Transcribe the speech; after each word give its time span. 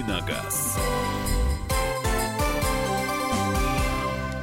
«Давиногаз». 0.00 0.78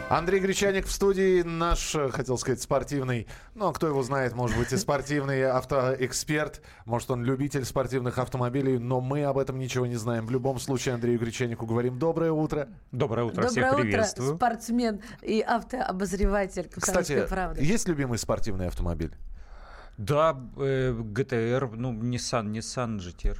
Андрей 0.10 0.39
Гречаник 0.39 0.85
в 0.85 0.91
студии, 0.91 1.41
наш, 1.41 1.96
хотел 2.12 2.37
сказать, 2.37 2.62
спортивный, 2.62 3.28
ну, 3.55 3.74
кто 3.74 3.88
его 3.88 4.03
знает, 4.03 4.33
может 4.35 4.57
быть, 4.57 4.71
и 4.71 4.78
спортивный 4.78 5.43
автоэксперт, 5.43 6.62
может, 6.85 7.12
он 7.12 7.25
любитель 7.25 7.65
спортивных 7.65 8.17
автомобилей, 8.20 8.78
но 8.78 9.01
мы 9.01 9.25
об 9.25 9.38
этом 9.38 9.57
ничего 9.57 9.85
не 9.85 9.96
знаем. 9.96 10.25
В 10.25 10.31
любом 10.31 10.60
случае, 10.60 10.96
Андрею 10.96 11.20
Гречанику 11.20 11.65
говорим 11.65 11.99
доброе 11.99 12.31
утро. 12.31 12.69
Доброе 12.94 13.26
утро, 13.26 13.47
Доброе 13.47 13.49
всех 13.49 13.74
утро, 13.74 13.81
приветствую. 13.81 14.35
спортсмен 14.35 15.01
и 15.24 15.42
автообозреватель 15.42 16.70
Кстати, 16.70 16.85
«Комсомольской 16.85 17.27
правды». 17.27 17.63
есть 17.63 17.88
любимый 17.88 18.17
спортивный 18.17 18.67
автомобиль? 18.67 19.13
Да, 19.97 20.39
э, 20.58 20.94
GTR, 20.94 21.71
ну, 21.75 21.91
Nissan, 21.91 22.45
Nissan 22.52 22.99
GTR. 22.99 23.39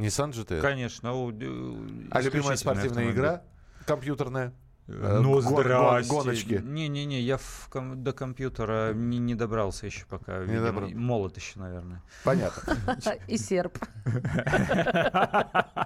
Nissan 0.00 0.30
GT? 0.30 0.60
Конечно. 0.60 1.08
э, 1.08 2.08
А 2.10 2.20
любимая 2.20 2.56
спортивная 2.56 2.88
автомобиль. 2.88 3.12
игра? 3.14 3.42
Компьютерная? 3.86 4.52
Э, 4.88 5.20
Ну, 5.22 5.34
гон- 5.34 5.44
гон- 5.44 5.62
здрасте. 5.62 6.10
гоночки. 6.10 6.54
Не-не-не, 6.64 7.20
я 7.20 7.36
в 7.36 7.68
ком- 7.70 8.02
до 8.02 8.12
компьютера 8.12 8.92
не, 8.92 9.18
не 9.18 9.34
добрался 9.34 9.86
еще 9.86 10.04
пока. 10.06 10.38
видимо. 10.38 10.66
добрался. 10.66 10.96
Молод 10.96 11.36
еще, 11.36 11.58
наверное. 11.60 12.02
Понятно. 12.24 12.76
И 13.28 13.36
серп. 13.36 13.78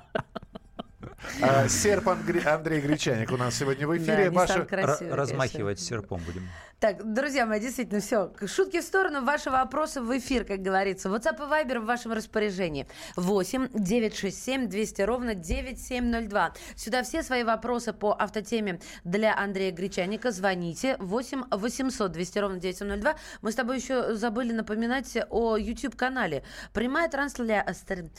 А, 1.43 1.69
Серп 1.69 2.09
Ангри- 2.09 2.47
Андрей 2.47 2.81
Гречаник 2.81 3.31
у 3.33 3.37
нас 3.37 3.55
сегодня 3.55 3.87
в 3.87 3.97
эфире. 3.97 4.31
Да, 4.31 4.31
Ваши- 4.31 4.65
красивый, 4.65 5.15
размахивать 5.15 5.79
конечно. 5.79 5.85
серпом 5.87 6.21
будем. 6.27 6.49
Так, 6.81 7.15
друзья 7.15 7.47
мои, 7.47 7.61
действительно, 7.61 8.01
все. 8.01 8.33
Шутки 8.47 8.81
в 8.81 8.85
сторону, 8.85 9.25
ваши 9.25 9.49
вопросы 9.49 10.03
в 10.03 10.19
эфир, 10.19 10.45
как 10.45 10.61
говорится. 10.61 11.09
WhatsApp 11.09 11.37
и 11.37 11.51
Viber 11.51 11.81
в 11.81 11.87
вашем 11.87 12.13
распоряжении. 12.13 12.87
8 13.17 13.69
967 13.73 14.69
200 14.69 15.03
ровно 15.03 15.35
9702. 15.35 16.53
Сюда 16.77 17.03
все 17.03 17.23
свои 17.23 17.43
вопросы 17.43 17.93
по 17.95 18.15
автотеме 18.19 18.81
для 19.05 19.35
Андрея 19.37 19.73
Гречаника 19.73 20.31
звоните. 20.31 20.97
8 20.99 21.45
800 21.51 22.13
200 22.13 22.39
ровно 22.39 22.59
9702. 22.59 23.15
Мы 23.41 23.53
с 23.53 23.55
тобой 23.55 23.77
еще 23.77 24.15
забыли 24.15 24.53
напоминать 24.53 25.17
о 25.31 25.57
YouTube-канале. 25.57 26.43
Прямая 26.73 27.09
трансляция... 27.09 28.11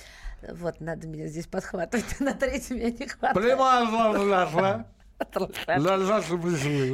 Вот, 0.54 0.80
надо 0.80 1.08
меня 1.08 1.28
здесь 1.28 1.48
подхватывать. 1.48 2.20
На 2.20 2.34
третьем 2.34 2.78
меня 2.78 2.92
не 2.92 3.08
хватает. 3.08 3.36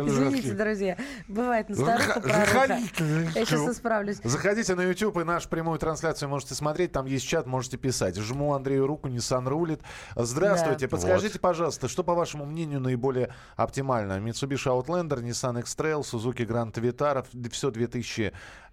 Извините, 0.08 0.54
друзья. 0.54 0.96
Бывает 1.28 1.70
на 1.70 1.76
старуху 1.76 2.22
заходите 2.22 3.04
Я 3.34 3.46
сейчас 3.46 3.68
исправлюсь. 3.70 4.20
Заходите 4.24 4.76
на 4.76 4.82
YouTube 4.82 5.18
и 5.18 5.24
нашу 5.24 5.50
прямую 5.50 5.80
трансляцию 5.80 6.30
можете 6.30 6.54
смотреть. 6.54 6.92
Там 6.92 7.08
есть 7.08 7.28
чат, 7.28 7.48
можете 7.48 7.78
писать. 7.78 8.18
Жму 8.18 8.54
Андрею 8.54 8.86
руку, 8.86 9.08
Nissan 9.10 9.50
рулит. 9.50 9.82
Здравствуйте. 10.16 10.86
Да. 10.86 10.92
Подскажите, 10.92 11.40
пожалуйста, 11.40 11.88
что, 11.88 12.04
по 12.04 12.14
вашему 12.14 12.46
мнению, 12.46 12.80
наиболее 12.80 13.34
оптимально? 13.56 14.20
Mitsubishi 14.20 14.68
Outlander, 14.68 15.20
Nissan 15.20 15.60
X-Trail, 15.62 16.02
Suzuki 16.02 16.46
Grand 16.46 16.74
Vitara. 16.74 17.26
Все 17.50 17.72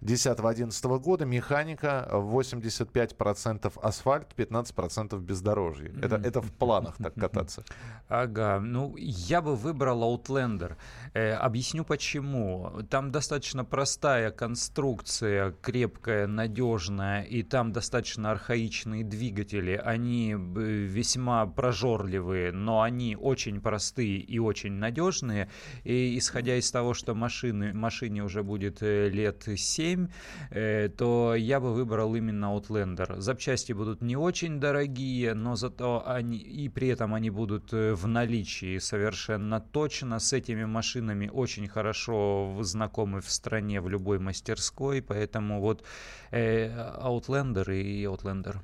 2010-2011 0.01 0.99
года. 0.99 1.25
Механика 1.25 2.07
85% 2.11 3.79
асфальт, 3.81 4.27
15% 4.37 5.19
бездорожье. 5.19 5.93
Это, 6.01 6.15
это 6.15 6.41
в 6.41 6.51
планах 6.51 6.97
так 6.97 7.13
кататься. 7.15 7.63
Ага, 8.09 8.59
ну 8.59 8.95
я 8.97 9.39
бы 9.39 9.55
выбрал 9.55 10.01
Outlander. 10.01 10.77
Э, 11.13 11.33
объясню 11.33 11.85
почему. 11.85 12.71
Там 12.89 13.11
достаточно 13.11 13.63
простая 13.63 14.31
конструкция, 14.31 15.51
крепкая, 15.61 16.25
надежная, 16.25 17.21
и 17.21 17.43
там 17.43 17.71
достаточно 17.71 18.31
архаичные 18.31 19.03
двигатели. 19.03 19.73
Они 19.73 20.31
э, 20.31 20.35
весьма 20.35 21.45
прожорливые, 21.45 22.51
но 22.51 22.81
они 22.81 23.15
очень 23.15 23.61
простые 23.61 24.17
и 24.17 24.39
очень 24.39 24.73
надежные. 24.73 25.49
И 25.83 26.17
исходя 26.17 26.55
из 26.55 26.71
того, 26.71 26.95
что 26.95 27.13
машины, 27.13 27.73
машине 27.73 28.23
уже 28.23 28.41
будет 28.41 28.81
э, 28.81 29.09
лет 29.09 29.47
7, 29.55 29.88
э, 30.51 30.89
то 30.89 31.35
я 31.35 31.59
бы 31.59 31.73
выбрал 31.73 32.15
именно 32.15 32.45
Outlander. 32.45 33.19
Запчасти 33.19 33.73
будут 33.73 34.01
не 34.01 34.15
очень 34.15 34.59
дорогие, 34.59 35.33
но 35.33 35.55
зато 35.55 36.03
они 36.05 36.37
и 36.37 36.69
при 36.69 36.89
этом 36.89 37.13
они 37.13 37.29
будут 37.29 37.73
э, 37.73 37.93
в 37.93 38.07
наличии 38.07 38.79
совершенно 38.79 39.59
точно. 39.59 40.19
С 40.19 40.33
этими 40.33 40.65
машинами 40.65 41.29
очень 41.33 41.67
хорошо 41.67 42.57
знакомы 42.61 43.21
в 43.21 43.29
стране, 43.31 43.81
в 43.81 43.89
любой 43.89 44.19
мастерской, 44.19 45.01
поэтому 45.01 45.61
вот 45.61 45.83
э, 46.31 46.67
Outlander 47.01 47.73
и 47.75 48.03
Outlander. 48.05 48.57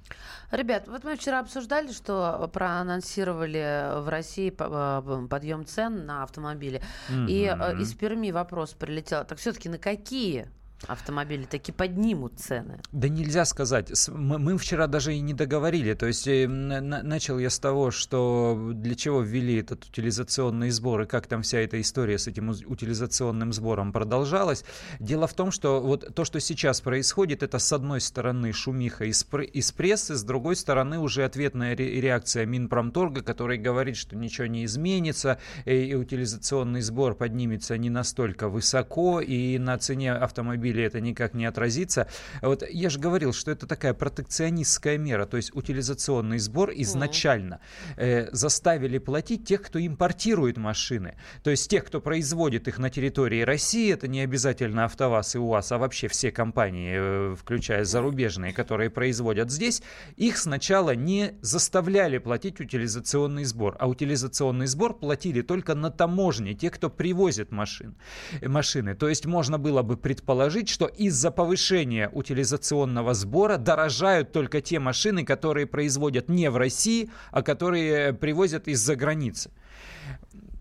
Ребят, 0.51 0.87
вот 0.87 1.03
мы 1.03 1.15
вчера 1.15 1.39
обсуждали, 1.39 1.91
что 1.91 2.49
проанонсировали 2.53 4.01
в 4.01 4.09
России 4.09 4.53
э, 4.57 5.27
подъем 5.27 5.65
цен 5.65 6.05
на 6.05 6.23
автомобили. 6.23 6.81
И 7.27 7.45
э, 7.45 7.81
из 7.81 7.93
Перми 7.93 8.31
вопрос 8.31 8.73
прилетел. 8.73 9.25
Так 9.25 9.37
все-таки 9.39 9.69
на 9.69 9.77
какие 9.77 10.47
автомобили 10.87 11.45
таки 11.45 11.71
поднимут 11.71 12.39
цены? 12.39 12.79
Да 12.91 13.07
нельзя 13.09 13.45
сказать. 13.45 13.91
Мы, 14.09 14.57
вчера 14.57 14.87
даже 14.87 15.15
и 15.15 15.19
не 15.21 15.33
договорили. 15.33 15.93
То 15.93 16.05
есть 16.05 16.27
э, 16.27 16.47
на- 16.47 16.81
на- 16.81 17.01
начал 17.01 17.39
я 17.39 17.49
с 17.49 17.57
того, 17.59 17.91
что 17.91 18.71
для 18.73 18.95
чего 18.95 19.21
ввели 19.21 19.55
этот 19.57 19.85
утилизационный 19.85 20.69
сбор 20.69 21.01
и 21.01 21.05
как 21.05 21.27
там 21.27 21.41
вся 21.41 21.59
эта 21.59 21.79
история 21.79 22.17
с 22.17 22.27
этим 22.27 22.49
утилизационным 22.49 23.53
сбором 23.53 23.91
продолжалась. 23.93 24.63
Дело 24.99 25.27
в 25.27 25.33
том, 25.33 25.51
что 25.51 25.81
вот 25.81 26.13
то, 26.13 26.25
что 26.25 26.39
сейчас 26.39 26.81
происходит, 26.81 27.41
это 27.41 27.57
с 27.57 27.71
одной 27.73 28.01
стороны 28.01 28.51
шумиха 28.51 29.05
из, 29.05 29.23
пр- 29.23 29.41
из 29.43 29.71
прессы, 29.71 30.15
с 30.15 30.23
другой 30.23 30.55
стороны 30.55 30.99
уже 30.99 31.23
ответная 31.23 31.75
ре- 31.75 32.01
реакция 32.01 32.45
Минпромторга, 32.45 33.21
который 33.21 33.57
говорит, 33.57 33.95
что 33.97 34.15
ничего 34.15 34.47
не 34.47 34.65
изменится, 34.65 35.39
и, 35.65 35.71
и 35.71 35.93
утилизационный 35.95 36.81
сбор 36.81 37.15
поднимется 37.15 37.77
не 37.77 37.89
настолько 37.89 38.49
высоко, 38.49 39.21
и 39.21 39.57
на 39.57 39.77
цене 39.77 40.13
автомобиля 40.13 40.64
это 40.73 40.99
никак 41.01 41.33
не 41.33 41.45
отразится. 41.45 42.07
Вот 42.41 42.63
я 42.69 42.89
же 42.89 42.99
говорил, 42.99 43.33
что 43.33 43.51
это 43.51 43.67
такая 43.67 43.93
протекционистская 43.93 44.97
мера, 44.97 45.25
то 45.25 45.37
есть 45.37 45.55
утилизационный 45.55 46.39
сбор 46.39 46.71
изначально 46.75 47.59
э, 47.97 48.29
заставили 48.31 48.97
платить 48.97 49.45
тех, 49.45 49.61
кто 49.61 49.79
импортирует 49.79 50.57
машины, 50.57 51.15
то 51.43 51.51
есть 51.51 51.69
тех, 51.69 51.85
кто 51.85 52.01
производит 52.01 52.67
их 52.67 52.77
на 52.77 52.89
территории 52.89 53.41
России, 53.41 53.93
это 53.93 54.07
не 54.07 54.21
обязательно 54.21 54.85
АвтоВАЗ 54.85 55.35
и 55.35 55.39
УАЗ, 55.39 55.71
а 55.71 55.77
вообще 55.77 56.07
все 56.07 56.31
компании, 56.31 56.95
э, 56.97 57.35
включая 57.35 57.83
зарубежные, 57.83 58.53
которые 58.53 58.89
производят 58.89 59.51
здесь, 59.51 59.81
их 60.15 60.37
сначала 60.37 60.95
не 60.95 61.35
заставляли 61.41 62.17
платить 62.17 62.59
утилизационный 62.59 63.43
сбор, 63.43 63.75
а 63.79 63.87
утилизационный 63.87 64.67
сбор 64.67 64.97
платили 64.97 65.41
только 65.41 65.75
на 65.75 65.89
таможне, 65.91 66.53
те, 66.53 66.69
кто 66.69 66.89
привозит 66.89 67.51
машин, 67.51 67.95
э, 68.41 68.47
машины. 68.47 68.95
То 68.95 69.09
есть 69.09 69.25
можно 69.25 69.57
было 69.57 69.81
бы 69.81 69.97
предположить, 69.97 70.54
что 70.63 70.85
из-за 70.85 71.31
повышения 71.31 72.09
утилизационного 72.13 73.13
сбора 73.13 73.57
дорожают 73.57 74.31
только 74.31 74.61
те 74.61 74.79
машины, 74.79 75.25
которые 75.25 75.67
производят 75.67 76.29
не 76.29 76.49
в 76.49 76.57
России, 76.57 77.09
а 77.31 77.41
которые 77.41 78.13
привозят 78.13 78.67
из-за 78.67 78.95
границы. 78.95 79.51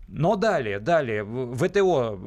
Но 0.07 0.35
далее, 0.35 0.79
далее, 0.79 1.25
ВТО, 1.25 2.17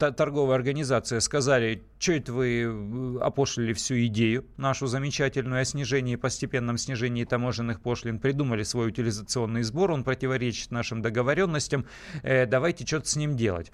э, 0.00 0.12
торговая 0.12 0.56
организация, 0.56 1.20
сказали, 1.20 1.84
что 1.98 2.12
это 2.14 2.32
вы 2.32 2.62
э, 2.62 3.18
опошлили 3.20 3.72
всю 3.72 4.06
идею 4.06 4.46
нашу 4.56 4.88
замечательную 4.88 5.60
о 5.60 5.64
снижении, 5.64 6.16
постепенном 6.16 6.76
снижении 6.76 7.24
таможенных 7.24 7.82
пошлин, 7.82 8.18
придумали 8.18 8.64
свой 8.64 8.88
утилизационный 8.88 9.62
сбор, 9.62 9.92
он 9.92 10.02
противоречит 10.02 10.72
нашим 10.72 11.02
договоренностям, 11.02 11.86
э, 12.22 12.46
давайте 12.46 12.84
что-то 12.84 13.08
с 13.08 13.14
ним 13.14 13.36
делать. 13.36 13.70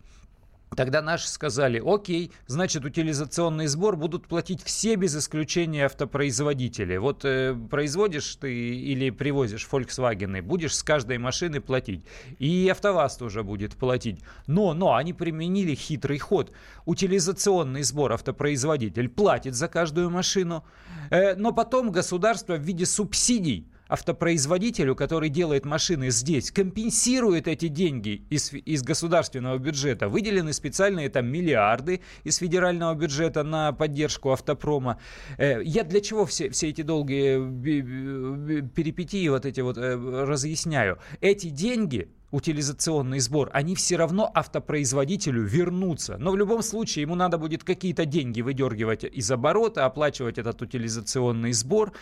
Тогда 0.75 1.00
наши 1.00 1.28
сказали, 1.28 1.81
окей, 1.84 2.32
значит, 2.47 2.84
утилизационный 2.84 3.66
сбор 3.66 3.97
будут 3.97 4.27
платить 4.27 4.63
все 4.63 4.97
без 4.97 5.16
исключения 5.16 5.86
автопроизводители. 5.86 6.97
Вот 6.97 7.24
э, 7.24 7.57
производишь 7.71 8.34
ты 8.36 8.53
или 8.53 9.10
привозишь 9.10 9.66
Volkswagen, 9.71 10.42
будешь 10.42 10.74
с 10.74 10.83
каждой 10.83 11.18
машины 11.18 11.60
платить. 11.60 12.04
И 12.39 12.68
АвтоВАЗ 12.68 13.16
тоже 13.16 13.45
будет 13.45 13.77
платить. 13.77 14.21
Но, 14.48 14.74
но, 14.74 14.97
они 14.97 15.13
применили 15.13 15.74
хитрый 15.74 16.18
ход. 16.18 16.53
Утилизационный 16.84 17.84
сбор 17.84 18.12
автопроизводитель 18.12 19.09
платит 19.09 19.54
за 19.54 19.69
каждую 19.69 20.10
машину, 20.10 20.65
э, 21.10 21.36
но 21.36 21.53
потом 21.53 21.92
государство 21.92 22.57
в 22.57 22.60
виде 22.60 22.86
субсидий 22.86 23.71
автопроизводителю, 23.88 24.94
который 24.94 25.28
делает 25.28 25.65
машины 25.65 26.10
здесь, 26.10 26.50
компенсирует 26.50 27.48
эти 27.48 27.68
деньги 27.68 28.22
из, 28.30 28.53
из 28.53 28.83
государственного 28.83 29.59
бюджета. 29.59 30.09
Выделены 30.09 30.53
специальные 30.53 31.09
там 31.09 31.27
миллиарды 31.27 32.00
из 32.24 32.36
федерального 32.36 32.94
бюджета 32.94 33.42
на 33.42 33.72
поддержку 33.72 34.33
автопрома. 34.33 34.98
Э, 35.38 35.62
Я 35.62 35.84
для 35.84 36.00
чего 36.00 36.27
все, 36.27 36.50
все 36.50 36.68
эти 36.68 36.83
долгие 36.83 37.38
би- 37.38 38.62
перипетии 38.74 39.28
вот 39.28 39.47
эти 39.47 39.60
вот 39.60 39.78
э, 39.78 39.94
разъясняю? 39.94 40.98
Эти 41.21 41.48
деньги 41.48 42.09
утилизационный 42.31 43.21
сбор, 43.21 43.51
они 43.53 43.75
все 43.75 43.97
равно 43.97 44.31
автопроизводителю 44.34 45.43
вернутся. 45.43 46.17
Но 46.19 46.33
в 46.33 46.37
любом 46.37 46.63
случае 46.63 47.03
ему 47.03 47.15
надо 47.15 47.39
будет 47.39 47.65
какие-то 47.65 48.05
деньги 48.05 48.41
выдергивать 48.41 49.05
из 49.05 49.31
оборота, 49.31 49.84
оплачивать 49.84 50.39
этот 50.39 50.61
утилизационный 50.61 51.53
сбор. 51.53 51.93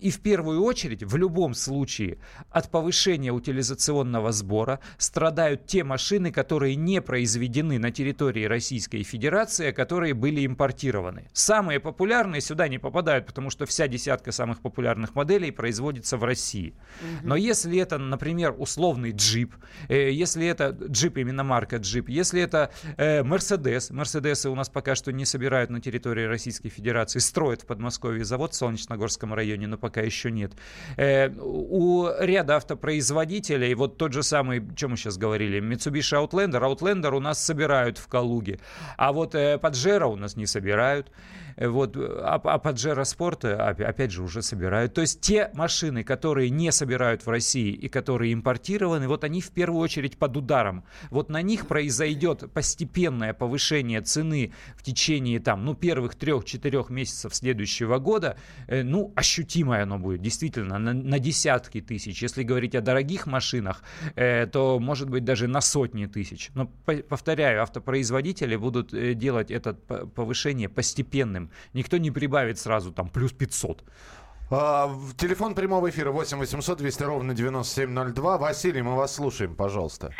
И 0.00 0.10
в 0.10 0.20
первую 0.20 0.62
очередь, 0.62 1.02
в 1.02 1.16
любом 1.16 1.54
случае, 1.54 2.18
от 2.50 2.70
повышения 2.70 3.32
утилизационного 3.32 4.32
сбора 4.32 4.80
страдают 4.98 5.66
те 5.66 5.84
машины, 5.84 6.32
которые 6.32 6.74
не 6.74 7.00
произведены 7.00 7.78
на 7.78 7.90
территории 7.90 8.44
Российской 8.44 9.02
Федерации, 9.02 9.68
а 9.68 9.72
которые 9.72 10.14
были 10.14 10.44
импортированы. 10.44 11.28
Самые 11.32 11.80
популярные 11.80 12.40
сюда 12.40 12.68
не 12.68 12.78
попадают, 12.78 13.26
потому 13.26 13.50
что 13.50 13.66
вся 13.66 13.86
десятка 13.88 14.32
самых 14.32 14.60
популярных 14.60 15.14
моделей 15.14 15.50
производится 15.50 16.16
в 16.16 16.24
России. 16.24 16.74
Но 17.22 17.36
если 17.36 17.78
это, 17.78 17.98
например, 17.98 18.54
условный 18.58 19.12
джип, 19.12 19.54
если 19.88 20.46
это 20.46 20.70
джип, 20.70 21.18
именно 21.18 21.44
марка 21.44 21.76
джип, 21.76 22.08
если 22.08 22.40
это 22.42 22.70
Мерседес, 22.96 23.90
Мерседесы 23.90 24.50
у 24.50 24.54
нас 24.54 24.68
пока 24.68 24.94
что 24.94 25.12
не 25.12 25.24
собирают 25.24 25.70
на 25.70 25.80
территории 25.80 26.24
Российской 26.24 26.68
Федерации, 26.68 27.18
строят 27.18 27.62
в 27.62 27.66
Подмосковье 27.66 28.24
завод 28.24 28.52
в 28.52 28.56
Солнечногорском 28.56 29.34
районе, 29.34 29.66
но 29.66 29.78
пока 29.78 30.00
еще 30.00 30.30
нет. 30.30 30.52
Э, 30.96 31.30
у 31.30 32.08
ряда 32.20 32.56
автопроизводителей, 32.56 33.74
вот 33.74 33.98
тот 33.98 34.12
же 34.12 34.22
самый, 34.22 34.62
чем 34.76 34.92
мы 34.92 34.96
сейчас 34.96 35.16
говорили, 35.16 35.60
Mitsubishi 35.60 36.16
Outlander, 36.18 36.60
Outlander 36.60 37.16
у 37.16 37.20
нас 37.20 37.42
собирают 37.42 37.98
в 37.98 38.08
Калуге, 38.08 38.58
а 38.96 39.12
вот 39.12 39.34
Паджеро 39.60 40.06
у 40.06 40.16
нас 40.16 40.36
не 40.36 40.46
собирают. 40.46 41.10
Вот, 41.60 41.96
а, 41.96 42.40
а 42.42 42.58
Паджеро 42.58 43.04
Спорт, 43.04 43.44
опять 43.44 44.12
же, 44.12 44.22
уже 44.22 44.42
собирают. 44.42 44.94
То 44.94 45.00
есть 45.00 45.20
те 45.20 45.50
машины, 45.54 46.04
которые 46.04 46.50
не 46.50 46.70
собирают 46.70 47.26
в 47.26 47.30
России 47.30 47.72
и 47.72 47.88
которые 47.88 48.32
импортированы, 48.32 49.08
вот 49.08 49.24
они 49.24 49.40
в 49.40 49.50
первую 49.50 49.80
очередь 49.80 50.18
под 50.18 50.36
ударом. 50.36 50.84
Вот 51.10 51.30
на 51.30 51.42
них 51.42 51.66
произойдет 51.66 52.52
постепенное 52.52 53.32
повышение 53.32 54.00
цены 54.02 54.52
в 54.76 54.82
течение 54.82 55.40
там, 55.40 55.64
ну, 55.64 55.74
первых 55.74 56.14
трех-четырех 56.14 56.90
месяцев 56.90 57.34
следующего 57.34 57.98
года. 57.98 58.36
Э, 58.66 58.82
ну, 58.82 59.12
ощутимое 59.16 59.82
оно 59.82 59.98
будет, 59.98 60.22
действительно, 60.22 60.78
на, 60.78 60.92
на 60.92 61.18
десятки 61.18 61.80
тысяч. 61.80 62.22
Если 62.22 62.42
говорить 62.42 62.74
о 62.74 62.80
дорогих 62.80 63.26
машинах, 63.26 63.82
э, 64.14 64.46
то, 64.46 64.78
может 64.78 65.10
быть, 65.10 65.24
даже 65.24 65.48
на 65.48 65.60
сотни 65.60 66.06
тысяч. 66.06 66.50
Но, 66.54 66.66
повторяю, 66.66 67.62
автопроизводители 67.62 68.56
будут 68.56 68.94
э, 68.94 69.14
делать 69.14 69.50
это 69.50 69.74
повышение 69.74 70.68
постепенным. 70.68 71.47
Никто 71.72 71.98
не 71.98 72.10
прибавит 72.10 72.58
сразу 72.58 72.92
там 72.92 73.08
плюс 73.08 73.32
500. 73.32 73.84
А, 74.50 74.90
телефон 75.16 75.54
прямого 75.54 75.90
эфира 75.90 76.10
8 76.10 76.38
800 76.38 76.78
200 76.78 77.02
ровно 77.02 77.34
9702. 77.34 78.38
Василий, 78.38 78.82
мы 78.82 78.96
вас 78.96 79.14
слушаем, 79.14 79.54
пожалуйста. 79.54 80.12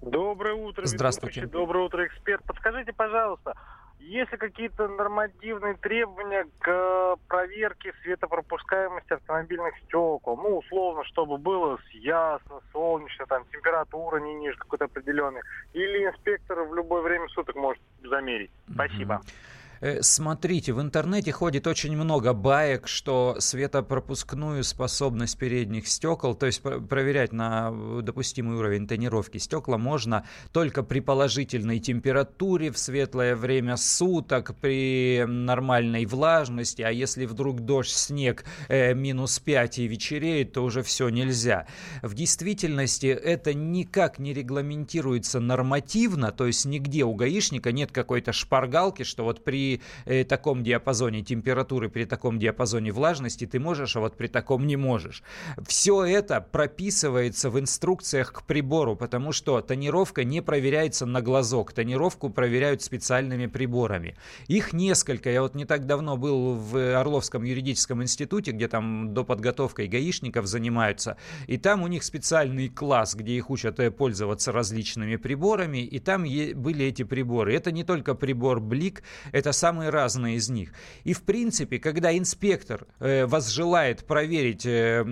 Доброе 0.00 0.54
утро. 0.54 0.86
Здравствуйте. 0.86 1.42
Ведущий. 1.42 1.52
Доброе 1.52 1.84
утро, 1.84 2.06
эксперт. 2.06 2.42
Подскажите, 2.44 2.94
пожалуйста, 2.94 3.54
есть 3.98 4.32
ли 4.32 4.38
какие-то 4.38 4.88
нормативные 4.88 5.74
требования 5.74 6.46
к 6.58 7.16
проверке 7.28 7.92
светопропускаемости 8.02 9.12
автомобильных 9.12 9.74
стекол? 9.84 10.38
Ну, 10.38 10.58
условно, 10.58 11.04
чтобы 11.04 11.36
было 11.36 11.78
ясно, 11.92 12.60
солнечно, 12.72 13.26
там 13.26 13.44
температура 13.52 14.18
не 14.20 14.34
ниже 14.36 14.56
какой-то 14.56 14.86
определенной. 14.86 15.42
Или 15.74 16.06
инспектор 16.06 16.62
в 16.62 16.74
любое 16.74 17.02
время 17.02 17.28
суток 17.28 17.56
может 17.56 17.82
замерить? 18.02 18.50
Спасибо. 18.72 19.20
Mm-hmm. 19.22 19.59
Э, 19.80 20.02
смотрите, 20.02 20.72
в 20.74 20.80
интернете 20.80 21.32
ходит 21.32 21.66
очень 21.66 21.96
много 21.96 22.34
баек, 22.34 22.86
что 22.86 23.36
светопропускную 23.38 24.62
способность 24.62 25.38
передних 25.38 25.88
стекол, 25.88 26.34
то 26.34 26.46
есть 26.46 26.60
проверять 26.60 27.32
на 27.32 27.70
допустимый 28.02 28.58
уровень 28.58 28.86
тонировки 28.86 29.38
стекла 29.38 29.78
можно 29.78 30.26
только 30.52 30.82
при 30.82 31.00
положительной 31.00 31.78
температуре, 31.78 32.70
в 32.70 32.78
светлое 32.78 33.34
время 33.34 33.76
суток, 33.76 34.54
при 34.60 35.24
нормальной 35.26 36.04
влажности, 36.04 36.82
а 36.82 36.90
если 36.90 37.24
вдруг 37.24 37.60
дождь, 37.60 37.92
снег, 37.92 38.44
э, 38.68 38.92
минус 38.92 39.38
5 39.38 39.78
и 39.78 39.86
вечереет, 39.86 40.52
то 40.52 40.62
уже 40.62 40.82
все 40.82 41.08
нельзя. 41.08 41.66
В 42.02 42.14
действительности 42.14 43.06
это 43.06 43.54
никак 43.54 44.18
не 44.18 44.34
регламентируется 44.34 45.40
нормативно, 45.40 46.32
то 46.32 46.46
есть 46.46 46.66
нигде 46.66 47.04
у 47.04 47.14
гаишника 47.14 47.72
нет 47.72 47.92
какой-то 47.92 48.34
шпаргалки, 48.34 49.04
что 49.04 49.24
вот 49.24 49.42
при 49.42 49.69
э, 50.06 50.24
таком 50.24 50.62
диапазоне 50.62 51.22
температуры, 51.22 51.88
при 51.88 52.04
таком 52.04 52.38
диапазоне 52.38 52.92
влажности 52.92 53.46
ты 53.46 53.60
можешь, 53.60 53.96
а 53.96 54.00
вот 54.00 54.16
при 54.16 54.26
таком 54.26 54.66
не 54.66 54.76
можешь. 54.76 55.22
Все 55.66 56.04
это 56.04 56.40
прописывается 56.40 57.50
в 57.50 57.58
инструкциях 57.58 58.32
к 58.32 58.42
прибору, 58.42 58.96
потому 58.96 59.32
что 59.32 59.60
тонировка 59.60 60.24
не 60.24 60.40
проверяется 60.40 61.06
на 61.06 61.20
глазок, 61.20 61.72
тонировку 61.72 62.30
проверяют 62.30 62.82
специальными 62.82 63.46
приборами. 63.46 64.16
Их 64.48 64.72
несколько. 64.72 65.30
Я 65.30 65.42
вот 65.42 65.54
не 65.54 65.64
так 65.64 65.86
давно 65.86 66.16
был 66.16 66.54
в 66.54 66.98
Орловском 66.98 67.44
юридическом 67.44 68.02
институте, 68.02 68.52
где 68.52 68.68
там 68.68 69.14
до 69.14 69.24
подготовкой 69.24 69.88
гаишников 69.88 70.46
занимаются, 70.46 71.16
и 71.46 71.58
там 71.58 71.82
у 71.82 71.86
них 71.86 72.02
специальный 72.04 72.68
класс, 72.68 73.14
где 73.14 73.34
их 73.34 73.50
учат 73.50 73.80
э, 73.80 73.90
пользоваться 73.90 74.52
различными 74.52 75.16
приборами, 75.16 75.78
и 75.78 75.98
там 75.98 76.22
были 76.22 76.84
эти 76.86 77.02
приборы. 77.02 77.54
Это 77.54 77.72
не 77.72 77.84
только 77.84 78.14
прибор 78.14 78.60
Блик, 78.60 79.02
это 79.32 79.52
самые 79.60 79.90
разные 79.90 80.36
из 80.36 80.48
них. 80.48 80.72
И 81.04 81.12
в 81.12 81.22
принципе, 81.22 81.78
когда 81.78 82.16
инспектор 82.16 82.86
э, 82.98 83.26
возжелает 83.26 84.06
проверить 84.06 84.64
э, 84.66 85.04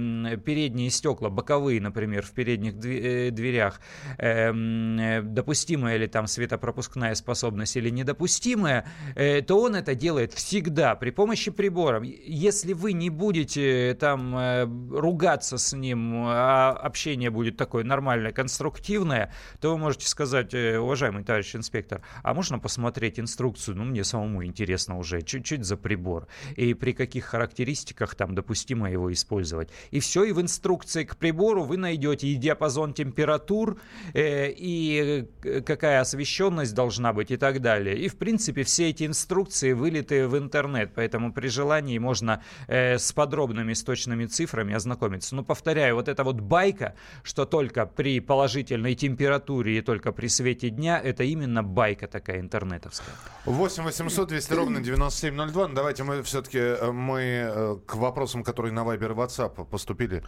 передние 0.44 0.90
стекла, 0.90 1.28
боковые, 1.28 1.80
например, 1.80 2.24
в 2.24 2.32
передних 2.32 2.74
э, 2.84 3.30
дверях, 3.30 3.80
э, 4.16 4.50
э, 4.50 5.22
допустимая 5.22 5.98
ли 5.98 6.06
там 6.06 6.26
светопропускная 6.26 7.14
способность 7.14 7.76
или 7.76 7.90
недопустимая, 7.90 8.86
э, 9.14 9.42
то 9.42 9.60
он 9.60 9.76
это 9.76 9.94
делает 9.94 10.32
всегда 10.32 10.94
при 10.94 11.10
помощи 11.10 11.50
прибора. 11.50 12.02
Если 12.02 12.72
вы 12.72 12.94
не 12.94 13.10
будете 13.10 13.96
там 14.00 14.34
э, 14.36 14.64
ругаться 14.90 15.58
с 15.58 15.76
ним, 15.76 16.24
а 16.26 16.70
общение 16.70 17.30
будет 17.30 17.56
такое 17.56 17.84
нормальное, 17.84 18.32
конструктивное, 18.32 19.32
то 19.60 19.72
вы 19.72 19.78
можете 19.78 20.06
сказать, 20.06 20.54
э, 20.54 20.78
уважаемый 20.78 21.22
товарищ 21.24 21.54
инспектор, 21.54 22.00
а 22.22 22.32
можно 22.32 22.58
посмотреть 22.58 23.20
инструкцию? 23.20 23.76
Ну, 23.76 23.84
мне 23.84 24.04
самому 24.04 24.37
самому 24.38 24.44
интересно 24.44 24.98
уже, 24.98 25.22
чуть-чуть 25.22 25.64
за 25.64 25.76
прибор, 25.76 26.26
и 26.56 26.74
при 26.74 26.92
каких 26.92 27.24
характеристиках 27.24 28.14
там 28.14 28.34
допустимо 28.34 28.90
его 28.90 29.10
использовать. 29.10 29.68
И 29.92 30.00
все, 30.00 30.24
и 30.24 30.32
в 30.32 30.40
инструкции 30.40 31.04
к 31.04 31.16
прибору 31.16 31.64
вы 31.64 31.76
найдете 31.76 32.26
и 32.26 32.36
диапазон 32.36 32.94
температур, 32.94 33.76
э, 34.14 34.50
и 34.50 35.26
э, 35.44 35.60
какая 35.60 36.00
освещенность 36.00 36.74
должна 36.74 37.12
быть 37.12 37.30
и 37.30 37.36
так 37.36 37.60
далее. 37.60 37.96
И, 37.96 38.08
в 38.08 38.16
принципе, 38.16 38.62
все 38.62 38.90
эти 38.90 39.06
инструкции 39.06 39.74
вылиты 39.74 40.28
в 40.28 40.36
интернет, 40.36 40.90
поэтому 40.94 41.32
при 41.32 41.48
желании 41.48 41.98
можно 41.98 42.40
э, 42.68 42.98
с 42.98 43.12
подробными, 43.12 43.74
с 43.74 43.84
цифрами 44.28 44.74
ознакомиться. 44.74 45.34
Но, 45.34 45.44
повторяю, 45.44 45.94
вот 45.94 46.08
эта 46.08 46.24
вот 46.24 46.40
байка, 46.40 46.94
что 47.22 47.44
только 47.44 47.86
при 47.86 48.20
положительной 48.20 48.94
температуре 48.94 49.78
и 49.78 49.82
только 49.82 50.12
при 50.12 50.28
свете 50.28 50.70
дня, 50.70 51.00
это 51.04 51.24
именно 51.24 51.62
байка 51.62 52.06
такая 52.06 52.40
интернетовская. 52.40 53.14
8 53.46 53.84
800 53.84 54.27
200 54.28 54.54
ровно 54.54 54.80
9702. 54.80 55.68
Ну, 55.68 55.74
давайте 55.74 56.04
мы 56.04 56.22
все-таки 56.22 56.58
э, 56.58 56.92
мы 56.92 57.20
э, 57.20 57.76
к 57.86 57.96
вопросам, 57.96 58.44
которые 58.44 58.72
на 58.72 58.80
Viber 58.80 59.12
и 59.12 59.14
WhatsApp 59.14 59.64
поступили. 59.64 60.22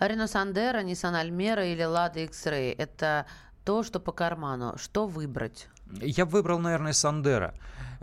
Рено 0.00 0.26
Сандера, 0.26 0.82
Nissan 0.82 1.14
Альмера 1.14 1.64
или 1.64 1.84
Lada 1.84 2.24
X-Ray– 2.24 2.74
это 2.78 3.26
то, 3.64 3.82
что 3.82 4.00
по 4.00 4.12
карману. 4.12 4.74
Что 4.76 5.06
выбрать? 5.06 5.68
Я 6.00 6.24
выбрал, 6.24 6.58
наверное, 6.58 6.92
Сандера. 6.92 7.54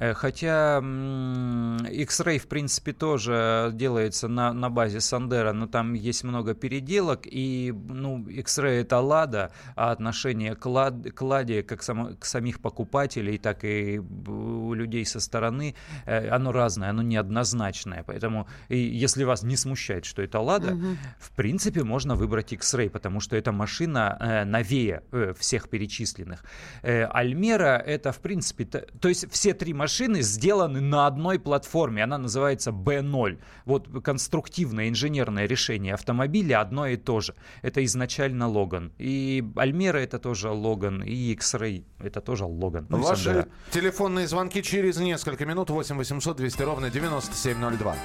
Э, 0.01 0.13
хотя 0.15 0.79
X-Ray, 0.79 2.39
в 2.39 2.47
принципе, 2.47 2.91
тоже 2.91 3.69
делается 3.73 4.27
на, 4.27 4.51
на 4.51 4.69
базе 4.69 4.99
Сандера, 4.99 5.53
но 5.53 5.67
там 5.67 5.93
есть 5.93 6.23
много 6.23 6.55
переделок, 6.55 7.21
и 7.25 7.71
ну, 7.71 8.27
X-Ray 8.27 8.81
это 8.81 8.99
Лада, 8.99 9.51
а 9.75 9.91
отношение 9.91 10.55
к, 10.55 10.65
лад, 10.65 10.95
к 11.13 11.21
Ладе, 11.21 11.61
как 11.61 11.83
само, 11.83 12.15
к 12.19 12.25
самих 12.25 12.61
покупателей, 12.61 13.37
так 13.37 13.63
и 13.63 13.99
у 13.99 14.73
людей 14.73 15.05
со 15.05 15.19
стороны, 15.19 15.75
э, 16.05 16.29
оно 16.29 16.51
разное, 16.51 16.89
оно 16.89 17.03
неоднозначное. 17.03 18.03
Поэтому, 18.07 18.47
и 18.69 18.77
если 18.77 19.23
вас 19.23 19.43
не 19.43 19.55
смущает, 19.55 20.05
что 20.05 20.23
это 20.23 20.39
Лада, 20.39 20.73
угу. 20.73 20.97
в 21.19 21.31
принципе, 21.35 21.83
можно 21.83 22.15
выбрать 22.15 22.53
X-Ray, 22.53 22.89
потому 22.89 23.19
что 23.19 23.35
эта 23.35 23.51
машина 23.51 24.17
э, 24.19 24.45
новее 24.45 25.03
всех 25.37 25.69
перечисленных. 25.69 26.43
Альмера 26.81 27.77
это, 27.77 28.11
в 28.11 28.19
принципе, 28.19 28.65
то, 28.65 28.79
то 28.99 29.09
есть 29.09 29.31
все 29.31 29.53
три 29.53 29.73
машины 29.73 29.90
машины 29.91 30.21
сделаны 30.21 30.79
на 30.79 31.05
одной 31.05 31.37
платформе. 31.37 32.03
Она 32.03 32.17
называется 32.17 32.71
B0. 32.71 33.39
Вот 33.65 33.89
конструктивное 34.03 34.87
инженерное 34.87 35.47
решение 35.47 35.93
автомобиля 35.93 36.61
одно 36.61 36.87
и 36.87 36.95
то 36.95 37.19
же. 37.19 37.35
Это 37.61 37.83
изначально 37.83 38.47
Логан. 38.47 38.93
И 38.99 39.43
Альмера 39.57 39.97
это 39.97 40.17
тоже 40.17 40.49
Логан. 40.49 41.03
И 41.03 41.33
X-Ray 41.33 41.83
это 41.99 42.21
тоже 42.21 42.45
Логан. 42.45 42.85
Ну, 42.89 43.01
Ваши 43.01 43.47
телефонные 43.71 44.27
звонки 44.27 44.63
через 44.63 44.97
несколько 44.97 45.45
минут. 45.45 45.69
8 45.69 45.97
800 45.97 46.37
200 46.37 46.63
ровно 46.63 46.89
9702. 46.89 47.95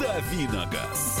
Давиногаз. 0.00 1.20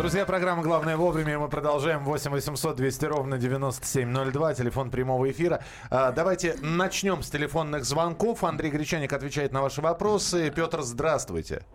Друзья, 0.00 0.24
программа 0.24 0.62
«Главное 0.62 0.96
вовремя». 0.96 1.38
Мы 1.38 1.50
продолжаем. 1.50 2.04
8 2.04 2.30
800 2.30 2.74
200 2.74 3.04
ровно 3.04 3.36
9702. 3.36 4.54
Телефон 4.54 4.90
прямого 4.90 5.30
эфира. 5.30 5.62
А, 5.90 6.10
давайте 6.10 6.56
начнем 6.62 7.20
с 7.20 7.28
телефонных 7.28 7.84
звонков. 7.84 8.42
Андрей 8.42 8.70
Гречаник 8.70 9.12
отвечает 9.12 9.52
на 9.52 9.60
ваши 9.60 9.82
вопросы. 9.82 10.50
Петр, 10.56 10.80
здравствуйте. 10.80 11.66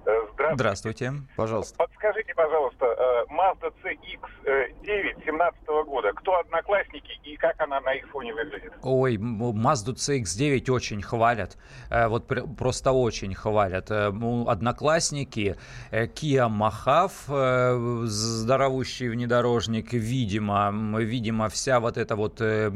Здравствуйте. 0.00 0.54
Здравствуйте. 0.54 1.12
Пожалуйста. 1.36 1.76
Подскажите, 1.76 2.34
пожалуйста, 2.34 2.86
э, 2.86 3.24
Mazda 3.30 3.70
CX-9 3.84 4.37
17 4.82 5.66
года. 5.86 6.12
Кто 6.14 6.38
одноклассники 6.40 7.12
и 7.24 7.36
как 7.36 7.60
она 7.60 7.80
на 7.80 7.92
их 7.94 8.08
фоне 8.08 8.32
выглядит? 8.34 8.72
Ой, 8.82 9.16
Mazda 9.16 9.94
CX-9 9.94 10.70
очень 10.70 11.02
хвалят. 11.02 11.56
Э, 11.90 12.08
Вот 12.08 12.26
пр- 12.26 12.46
просто 12.56 12.92
очень 12.92 13.34
хвалят. 13.34 13.90
Э, 13.90 14.10
ну, 14.10 14.48
Одноклассники, 14.48 15.56
э, 15.90 16.06
Kia 16.06 16.48
Mahav, 16.48 17.12
э, 17.28 18.06
здоровущий 18.06 19.08
внедорожник, 19.08 19.92
видимо, 19.92 20.72
видимо, 20.98 21.48
вся 21.48 21.80
вот 21.80 21.96
эта 21.98 22.16
вот 22.16 22.40
э, 22.40 22.70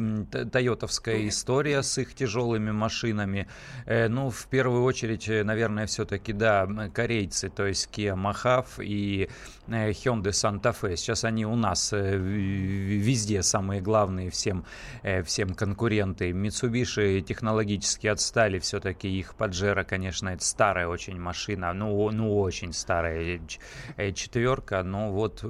тойотовская 0.53 1.29
история 1.29 1.83
с 1.83 1.99
их 1.99 2.15
тяжелыми 2.15 2.71
машинами. 2.73 3.47
Э, 3.87 4.09
Ну, 4.09 4.31
в 4.31 4.47
первую 4.49 4.85
очередь, 4.85 5.29
э, 5.29 5.45
наверное, 5.45 5.87
все-таки, 5.87 6.33
да, 6.33 6.67
корейцы, 6.95 7.49
то 7.49 7.67
есть 7.67 7.89
Kia 7.97 8.15
Mahav 8.15 8.67
и 8.85 9.29
э, 9.62 9.62
Hyundai 9.69 10.33
Santa 10.33 10.73
Fe. 10.73 10.97
Сейчас 10.97 11.25
они 11.25 11.47
у 11.47 11.55
нас 11.55 11.93
э, 11.93 12.17
везде 12.17 13.43
самые 13.43 13.81
главные 13.81 14.31
всем, 14.31 14.65
э, 15.03 15.23
всем 15.23 15.55
конкуренты. 15.55 16.31
Mitsubishi 16.31 17.21
технологически 17.21 18.09
отстали, 18.09 18.59
все-таки 18.59 19.09
их 19.09 19.35
Паджеро, 19.35 19.85
конечно, 19.85 20.31
это 20.31 20.45
старая 20.45 20.89
очень 20.89 21.19
машина, 21.19 21.73
ну, 21.73 22.11
ну 22.11 22.41
очень 22.41 22.73
старая 22.73 23.41
э, 23.97 24.13
четверка, 24.13 24.83
но 24.83 25.13
вот 25.13 25.45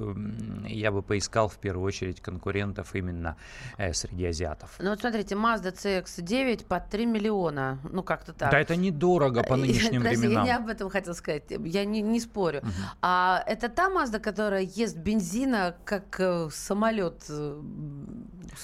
я 0.67 0.91
бы 0.91 1.01
поискал 1.01 1.47
в 1.47 1.57
первую 1.57 1.87
очередь 1.87 2.21
конкурентов 2.21 2.95
именно 2.95 3.35
э, 3.77 3.93
среди 3.93 4.25
азиатов. 4.25 4.75
Ну 4.79 4.91
вот 4.91 4.99
смотрите, 4.99 5.35
Mazda 5.35 5.73
CX-9 5.73 6.65
по 6.65 6.79
3 6.79 7.05
миллиона. 7.05 7.79
Ну 7.91 8.03
как-то 8.03 8.33
так. 8.33 8.51
Да 8.51 8.59
это 8.59 8.75
недорого 8.75 9.43
по 9.43 9.55
нынешним 9.55 10.01
Подожди, 10.03 10.27
временам. 10.27 10.45
Я 10.45 10.57
не 10.57 10.63
об 10.63 10.69
этом 10.69 10.89
хотела 10.89 11.13
сказать. 11.13 11.43
Я 11.49 11.85
не, 11.85 12.01
не 12.01 12.19
спорю. 12.19 12.61
А 13.01 13.43
это 13.47 13.69
та 13.69 13.89
Mazda, 14.03 14.19
которая 14.19 14.61
ест 14.63 14.97
бензина, 14.97 15.75
как 15.85 16.19
э, 16.19 16.49
самолет 16.51 17.23
э, 17.29 17.61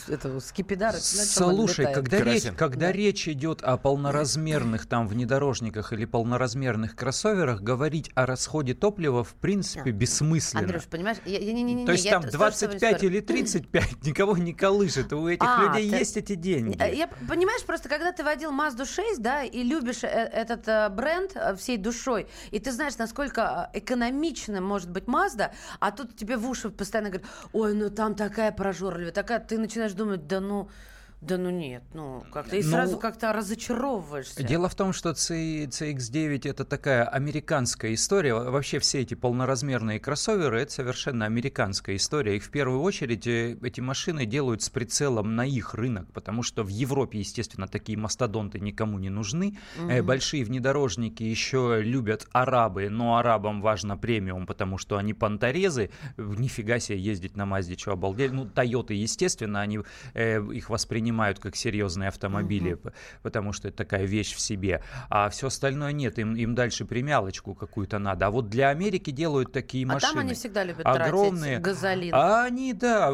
с 0.05 0.09
этого 0.09 0.39
скипидара. 0.39 0.97
Слушай, 0.97 1.93
когда, 1.93 2.19
речь, 2.21 2.43
когда 2.57 2.87
Да. 2.87 2.91
речь 2.91 3.27
идет 3.27 3.61
о 3.61 3.77
полноразмерных 3.77 4.85
там 4.87 5.07
внедорожниках 5.07 5.93
или 5.93 6.05
полноразмерных 6.05 6.95
кроссоверах, 6.95 7.61
говорить 7.61 8.11
о 8.15 8.25
расходе 8.25 8.73
топлива 8.73 9.23
в 9.23 9.33
принципе 9.35 9.91
Да. 9.91 9.97
бессмысленно. 9.97 10.63
Андрюш, 10.63 10.83
понимаешь, 10.85 11.17
я, 11.25 11.39
я- 11.39 11.53
не, 11.53 11.63
не, 11.63 11.73
не, 11.73 11.85
То 11.85 11.93
есть 11.93 12.05
я 12.05 12.11
там 12.11 12.23
т- 12.23 12.29
стой, 12.31 12.51
стой, 12.51 12.67
25 12.69 12.97
стой. 12.97 13.09
или 13.09 13.19
35 13.21 14.03
никого 14.05 14.37
не 14.37 14.53
колышет. 14.53 15.13
У 15.13 15.27
этих 15.27 15.45
А, 15.47 15.63
людей 15.77 15.89
ты- 15.89 15.97
есть 15.97 16.17
эти 16.17 16.35
деньги. 16.35 16.77
Э, 16.81 16.93
Я, 16.93 17.07
понимаешь, 17.07 17.63
просто 17.65 17.87
когда 17.87 18.11
ты 18.11 18.23
водил 18.23 18.51
Mazda 18.51 18.85
6, 18.85 19.21
да, 19.21 19.43
и 19.43 19.63
любишь 19.63 20.03
э- 20.03 20.07
этот 20.07 20.93
бренд 20.93 21.35
всей 21.57 21.77
душой, 21.77 22.27
и 22.51 22.59
ты 22.59 22.71
знаешь, 22.71 22.97
насколько 22.97 23.69
экономичным 23.73 24.63
может 24.63 24.89
быть 24.89 25.07
Mazda, 25.29 25.51
а 25.79 25.91
тут 25.91 26.15
тебе 26.15 26.37
в 26.37 26.49
уши 26.49 26.69
постоянно 26.69 27.09
говорят, 27.09 27.29
ой, 27.53 27.73
ну 27.73 27.89
там 27.89 28.15
такая 28.15 28.51
прожорливая, 28.51 29.11
такая, 29.11 29.39
ты 29.39 29.57
начинаешь 29.57 29.93
думать, 29.93 30.27
да 30.27 30.39
ну, 30.39 30.69
да 31.21 31.37
ну 31.37 31.49
нет, 31.49 31.83
ну 31.93 32.23
как-то, 32.31 32.55
и 32.55 32.63
Ну, 32.63 32.69
сразу 32.69 32.97
как-то 32.97 33.33
разочаровываешься. 33.33 34.41
Дело 34.41 34.69
в 34.69 34.75
том, 34.75 34.93
что 34.93 35.13
C- 35.13 35.65
CX-9 35.65 36.49
это 36.49 36.63
такая 36.63 37.03
американская 37.03 37.93
история. 37.93 38.33
Вообще 38.33 38.79
все 38.79 39.01
эти 39.01 39.15
полноразмерные 39.15 39.99
кроссоверы 39.99 40.61
это 40.61 40.71
совершенно 40.71 41.25
американская 41.25 41.97
история. 41.97 42.37
И 42.37 42.39
в 42.39 42.49
первую 42.49 42.81
очередь 42.81 43.27
э, 43.27 43.57
эти 43.61 43.81
машины 43.81 44.25
делают 44.25 44.61
с 44.61 44.69
прицелом 44.69 45.35
на 45.35 45.45
их 45.45 45.73
рынок, 45.73 46.09
потому 46.13 46.41
что 46.41 46.63
в 46.63 46.69
Европе, 46.69 47.19
естественно, 47.19 47.67
такие 47.67 47.97
мастодонты 47.97 48.61
никому 48.61 48.97
не 48.97 49.09
нужны. 49.09 49.57
Э, 49.89 50.01
Большие 50.01 50.45
внедорожники 50.45 51.23
еще 51.23 51.81
любят 51.83 52.27
арабы, 52.31 52.89
но 52.89 53.17
арабам 53.17 53.61
важно 53.61 53.97
премиум, 53.97 54.47
потому 54.47 54.77
что 54.77 54.95
они 54.95 55.13
понторезы. 55.13 55.89
Нифига 56.15 56.79
себе 56.79 56.97
ездить 56.97 57.35
на 57.35 57.45
Мазде, 57.45 57.77
что 57.77 57.91
обалдели. 57.91 58.31
Ну, 58.31 58.45
Тойоты, 58.45 58.93
естественно, 58.93 59.59
они 59.59 59.81
э, 60.13 60.41
их 60.53 60.69
воспринимают 60.69 61.08
как 61.39 61.55
серьезные 61.55 62.09
автомобили, 62.09 62.73
п- 62.75 62.91
потому 63.23 63.53
что 63.53 63.67
это 63.67 63.77
такая 63.77 64.05
вещь 64.05 64.33
в 64.35 64.39
себе. 64.39 64.83
А 65.09 65.29
все 65.29 65.47
остальное 65.47 65.91
нет, 65.91 66.19
им, 66.19 66.35
им 66.35 66.55
дальше 66.55 66.85
премиалочку 66.85 67.53
какую-то 67.55 67.99
надо. 67.99 68.27
А 68.27 68.31
вот 68.31 68.49
для 68.49 68.69
Америки 68.69 69.11
делают 69.11 69.51
такие 69.51 69.85
а 69.85 69.93
машины. 69.93 70.11
там 70.13 70.19
они 70.21 70.33
всегда 70.33 70.63
любят 70.63 70.85
огромные. 70.85 71.59
тратить 71.59 71.61
газолин. 71.61 72.13
А 72.15 72.43
они, 72.45 72.73
да, 72.73 73.11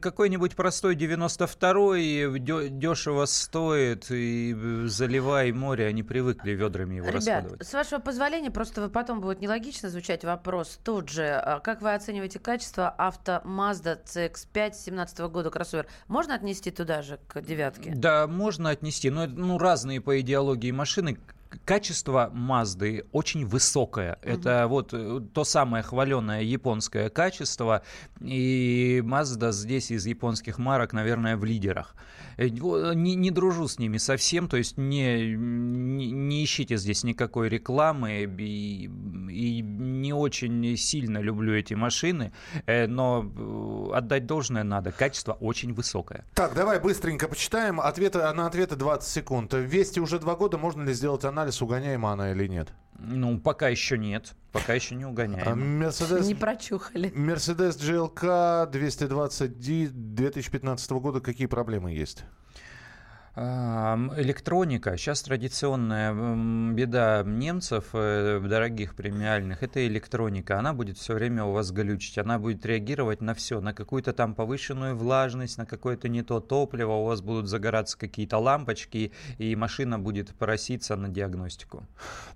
какой-нибудь 0.00 0.54
простой 0.56 0.94
92-й 0.96 2.38
дё- 2.40 2.68
дешево 2.68 3.24
стоит, 3.26 4.10
и 4.10 4.54
э, 4.56 4.86
заливай 4.86 5.52
море, 5.52 5.86
они 5.86 6.02
привыкли 6.02 6.52
ведрами 6.52 6.96
его 6.96 7.06
Ребят, 7.08 7.16
расходовать. 7.16 7.66
с 7.66 7.72
вашего 7.72 7.98
позволения, 8.00 8.50
просто 8.50 8.80
вы 8.80 8.88
потом 8.88 9.20
будет 9.20 9.40
нелогично 9.40 9.88
звучать 9.90 10.24
вопрос 10.24 10.78
тут 10.84 11.08
же. 11.08 11.26
А 11.26 11.60
Как 11.60 11.82
вы 11.82 11.94
оцениваете 11.94 12.38
качество 12.38 12.88
авто 12.88 13.42
Mazda 13.44 13.98
CX-5 14.04 14.74
17 14.74 15.18
года 15.20 15.50
кроссовер? 15.50 15.86
Можно 16.08 16.34
отнести 16.34 16.70
туда 16.70 17.02
же, 17.02 17.18
к 17.28 17.40
девятке? 17.40 17.92
Да, 17.94 18.26
можно 18.26 18.70
отнести, 18.70 19.10
но 19.10 19.26
ну, 19.26 19.58
разные 19.58 20.00
по 20.00 20.20
идеологии 20.20 20.70
машины. 20.70 21.18
Качество 21.64 22.30
Мазды 22.32 23.04
очень 23.12 23.44
высокое. 23.46 24.18
Это 24.22 24.66
вот 24.68 24.92
э, 24.92 25.20
то 25.32 25.44
самое 25.44 25.82
хваленое 25.82 26.44
японское 26.44 27.08
качество. 27.08 27.82
И 28.20 29.02
Mazda 29.04 29.52
здесь 29.52 29.90
из 29.90 30.06
японских 30.06 30.58
марок, 30.58 30.92
наверное, 30.92 31.36
в 31.36 31.44
лидерах. 31.44 31.94
Э, 32.36 32.48
Не, 32.48 33.14
не 33.14 33.30
дружу 33.30 33.68
с 33.68 33.78
ними 33.78 33.98
совсем, 33.98 34.48
то 34.48 34.56
есть 34.56 34.76
не, 34.76 35.34
не, 35.36 36.10
не 36.10 36.44
ищите 36.44 36.76
здесь 36.76 37.04
никакой 37.04 37.48
рекламы. 37.48 38.28
И, 38.38 38.90
и 39.30 39.60
не 39.62 40.12
очень 40.12 40.76
сильно 40.76 41.18
люблю 41.18 41.54
эти 41.54 41.74
машины, 41.74 42.32
э, 42.66 42.86
но 42.86 43.90
отдать 43.92 44.26
должное 44.26 44.64
надо. 44.64 44.92
Качество 44.92 45.32
очень 45.32 45.72
высокое. 45.72 46.24
Так, 46.34 46.54
давай 46.54 46.80
быстренько 46.80 47.28
почитаем. 47.28 47.80
Ответы, 47.80 48.18
на 48.32 48.46
ответы 48.46 48.76
20 48.76 49.08
секунд. 49.08 49.54
Вести 49.54 50.00
уже 50.00 50.18
два 50.18 50.36
года. 50.36 50.58
Можно 50.58 50.82
ли 50.82 50.92
сделать 50.92 51.24
анализ, 51.24 51.35
угоняема 51.62 52.12
она 52.12 52.32
или 52.32 52.46
нет? 52.46 52.72
Ну, 52.98 53.38
пока 53.38 53.68
еще 53.68 53.98
нет. 53.98 54.34
Пока 54.52 54.74
еще 54.74 54.94
не 54.94 55.04
А 55.04 55.08
угоняем. 55.08 55.78
Мерседес... 55.78 56.26
Не 56.26 56.34
прочухали. 56.34 57.12
Мерседес 57.14 57.76
GLK 57.76 58.70
220D 58.72 59.88
2015 59.90 60.90
года. 60.92 61.20
Какие 61.20 61.46
проблемы 61.46 61.92
есть? 61.92 62.24
Электроника. 63.36 64.96
Сейчас 64.96 65.20
традиционная 65.20 66.72
беда 66.72 67.22
немцев, 67.22 67.84
э, 67.92 68.40
дорогих 68.42 68.94
премиальных, 68.94 69.62
это 69.62 69.86
электроника. 69.86 70.58
Она 70.58 70.72
будет 70.72 70.96
все 70.96 71.12
время 71.12 71.44
у 71.44 71.52
вас 71.52 71.70
глючить. 71.70 72.16
Она 72.16 72.38
будет 72.38 72.64
реагировать 72.64 73.20
на 73.20 73.34
все, 73.34 73.60
на 73.60 73.74
какую-то 73.74 74.14
там 74.14 74.34
повышенную 74.34 74.96
влажность, 74.96 75.58
на 75.58 75.66
какое-то 75.66 76.08
не 76.08 76.22
то 76.22 76.40
топливо. 76.40 76.92
У 76.92 77.04
вас 77.04 77.20
будут 77.20 77.46
загораться 77.46 77.98
какие-то 77.98 78.38
лампочки, 78.38 79.12
и 79.36 79.54
машина 79.54 79.98
будет 79.98 80.34
проситься 80.34 80.96
на 80.96 81.10
диагностику. 81.10 81.84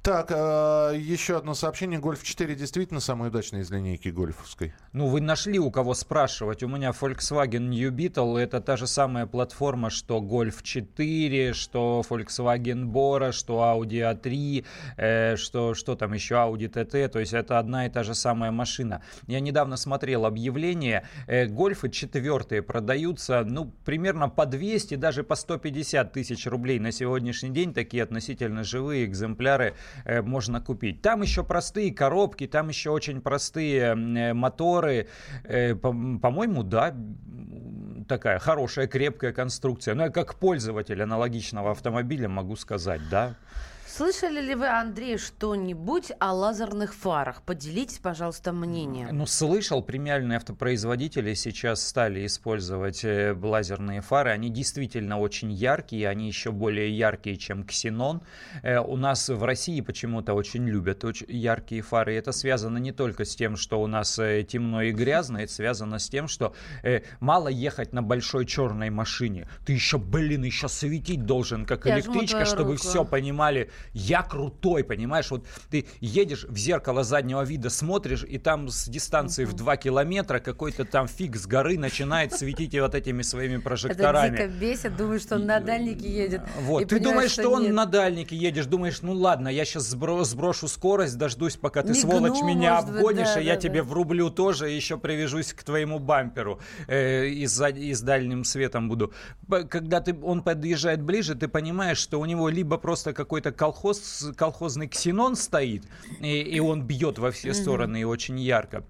Так, 0.03 0.31
э, 0.31 0.99
еще 0.99 1.39
одно 1.39 1.55
сообщение. 1.55 1.99
Гольф 1.99 2.23
4 2.23 2.55
действительно 2.55 3.01
самый 3.01 3.29
удачный 3.29 3.61
из 3.61 3.71
линейки 3.71 4.11
гольфовской. 4.11 4.75
Ну, 4.93 5.07
вы 5.07 5.23
нашли 5.23 5.59
у 5.59 5.71
кого 5.71 5.95
спрашивать. 5.95 6.63
У 6.63 6.69
меня 6.69 6.91
Volkswagen 6.91 7.69
New 7.69 7.91
Beetle 7.91 8.39
это 8.39 8.61
та 8.61 8.77
же 8.77 8.87
самая 8.87 9.25
платформа, 9.25 9.89
что 9.89 10.19
Golf 10.19 10.63
4 10.63 10.90
A4, 10.97 11.53
что 11.53 12.03
Volkswagen 12.09 12.85
Bora, 12.85 13.33
что 13.33 13.61
Audi 13.61 14.01
A3, 14.01 14.65
э, 14.97 15.37
что, 15.37 15.75
что 15.75 15.97
там 15.97 16.13
еще 16.13 16.35
Audi 16.35 16.69
TT, 16.71 17.09
то 17.09 17.19
есть 17.19 17.33
это 17.33 17.59
одна 17.59 17.87
и 17.87 17.91
та 17.91 18.03
же 18.03 18.15
самая 18.15 18.51
машина. 18.51 19.03
Я 19.27 19.41
недавно 19.41 19.77
смотрел 19.77 20.27
объявление, 20.27 21.07
э, 21.27 21.47
гольфы 21.47 21.89
четвертые 21.91 22.63
продаются, 22.63 23.45
ну, 23.45 23.73
примерно 23.85 24.29
по 24.29 24.47
200, 24.47 24.97
даже 24.97 25.23
по 25.23 25.35
150 25.35 26.13
тысяч 26.13 26.47
рублей 26.47 26.79
на 26.79 26.93
сегодняшний 26.93 27.51
день, 27.51 27.73
такие 27.73 28.03
относительно 28.03 28.65
живые 28.65 29.05
экземпляры 29.05 29.75
э, 30.05 30.23
можно 30.23 30.61
купить. 30.61 31.03
Там 31.03 31.23
еще 31.23 31.45
простые 31.45 31.93
коробки, 31.93 32.47
там 32.47 32.69
еще 32.69 32.91
очень 32.91 33.21
простые 33.21 33.95
э, 33.95 34.35
моторы, 34.35 35.09
э, 35.45 35.75
по- 35.75 35.93
по-моему, 36.21 36.63
да, 36.63 36.95
такая 38.09 38.39
хорошая, 38.39 38.87
крепкая 38.87 39.33
конструкция. 39.33 39.95
Но 39.95 40.05
я 40.05 40.11
как 40.11 40.35
пользователь 40.37 41.03
аналогичного 41.03 41.73
автомобиля 41.73 42.29
могу 42.29 42.57
сказать, 42.57 43.01
да. 43.11 43.35
Слышали 43.91 44.41
ли 44.41 44.55
вы, 44.55 44.69
Андрей, 44.69 45.19
что-нибудь 45.19 46.13
о 46.21 46.33
лазерных 46.33 46.95
фарах? 46.95 47.43
Поделитесь, 47.43 47.99
пожалуйста, 47.99 48.53
мнением. 48.53 49.09
Ну, 49.11 49.27
слышал, 49.27 49.83
премиальные 49.83 50.37
автопроизводители 50.37 51.35
сейчас 51.35 51.85
стали 51.85 52.25
использовать 52.25 53.05
э, 53.05 53.35
лазерные 53.35 54.01
фары. 54.01 54.31
Они 54.31 54.49
действительно 54.49 55.19
очень 55.19 55.51
яркие, 55.51 56.09
они 56.09 56.29
еще 56.29 56.53
более 56.53 56.97
яркие, 56.97 57.37
чем 57.37 57.65
ксенон. 57.65 58.23
Э, 58.63 58.79
у 58.79 58.97
нас 58.97 59.29
в 59.29 59.43
России 59.43 59.81
почему-то 59.81 60.35
очень 60.35 60.69
любят 60.69 61.05
очень 61.05 61.27
яркие 61.29 61.83
фары. 61.83 62.15
Это 62.15 62.31
связано 62.31 62.79
не 62.79 62.93
только 62.93 63.25
с 63.25 63.35
тем, 63.35 63.57
что 63.57 63.83
у 63.83 63.89
нас 63.89 64.21
э, 64.21 64.45
темно 64.45 64.83
и 64.83 64.93
грязно, 64.93 65.39
это 65.39 65.53
связано 65.53 65.99
с 65.99 66.09
тем, 66.09 66.29
что 66.29 66.55
мало 67.19 67.49
ехать 67.49 67.93
на 67.93 68.03
большой 68.03 68.47
черной 68.47 68.91
машине. 68.91 69.49
Ты 69.67 69.73
еще, 69.73 69.99
блин, 69.99 70.45
еще 70.45 70.69
светить 70.69 71.27
должен, 71.27 71.67
как 71.67 71.87
Я 71.87 71.97
электричка, 71.97 72.45
чтобы 72.45 72.73
руку. 72.73 72.83
все 72.83 73.05
понимали, 73.05 73.69
я 73.93 74.23
крутой, 74.23 74.85
понимаешь? 74.85 75.31
Вот 75.31 75.47
ты 75.71 75.87
едешь 76.01 76.45
в 76.45 76.57
зеркало 76.57 77.05
заднего 77.05 77.43
вида, 77.43 77.71
смотришь, 77.71 78.25
и 78.25 78.39
там 78.39 78.69
с 78.69 78.89
дистанции 78.89 79.45
в 79.45 79.55
2 79.55 79.77
километра 79.77 80.39
какой-то 80.39 80.85
там 80.85 81.09
фиг 81.09 81.37
с 81.37 81.47
горы 81.47 81.79
начинает 81.79 82.33
светить 82.33 82.79
вот 82.79 82.95
этими 82.95 83.23
своими 83.23 83.55
Это 83.55 83.63
прожекторами. 83.63 84.37
дико 84.37 84.49
бесит, 84.49 84.97
думаю, 84.97 85.21
что 85.21 85.37
он 85.37 85.47
на 85.47 85.61
дальнике 85.61 86.09
едет. 86.09 86.43
Вот, 86.61 86.83
и 86.83 86.85
ты 86.85 87.01
думаешь, 87.01 87.31
что, 87.31 87.49
он 87.49 87.73
на 87.75 87.87
дальнике 87.87 88.37
едешь, 88.37 88.67
думаешь, 88.67 89.03
ну 89.03 89.13
ладно, 89.13 89.49
я 89.49 89.65
сейчас 89.65 89.85
сброшу 89.85 90.69
скорость, 90.69 91.17
дождусь, 91.17 91.57
пока 91.57 91.83
ты, 91.83 91.95
сволочь, 91.95 92.43
меня 92.43 92.79
обгонишь, 92.79 93.37
и 93.37 93.43
я 93.43 93.57
тебе 93.57 93.83
врублю 93.83 94.31
тоже, 94.31 94.73
и 94.73 94.77
еще 94.77 94.97
привяжусь 94.99 95.53
к 95.53 95.63
твоему 95.63 95.99
бамперу 95.99 96.61
э, 96.87 97.27
и, 97.27 97.47
с, 97.47 98.03
дальним 98.03 98.45
светом 98.45 98.89
буду. 98.89 99.13
Когда 99.49 100.01
ты, 100.01 100.15
он 100.23 100.43
подъезжает 100.43 101.03
ближе, 101.03 101.35
ты 101.35 101.49
понимаешь, 101.49 101.99
что 101.99 102.21
у 102.21 102.25
него 102.25 102.49
либо 102.49 102.79
просто 102.79 103.13
какой-то 103.13 103.53
колхоз, 103.71 104.31
колхозный 104.37 104.89
ксенон 104.89 105.37
стоит, 105.37 105.85
и, 106.21 106.41
и 106.41 106.61
он 106.61 106.83
бьет 106.83 107.19
во 107.19 107.31
все 107.31 107.55
стороны 107.55 108.01
и 108.01 108.05
очень 108.05 108.39
ярко. 108.39 108.85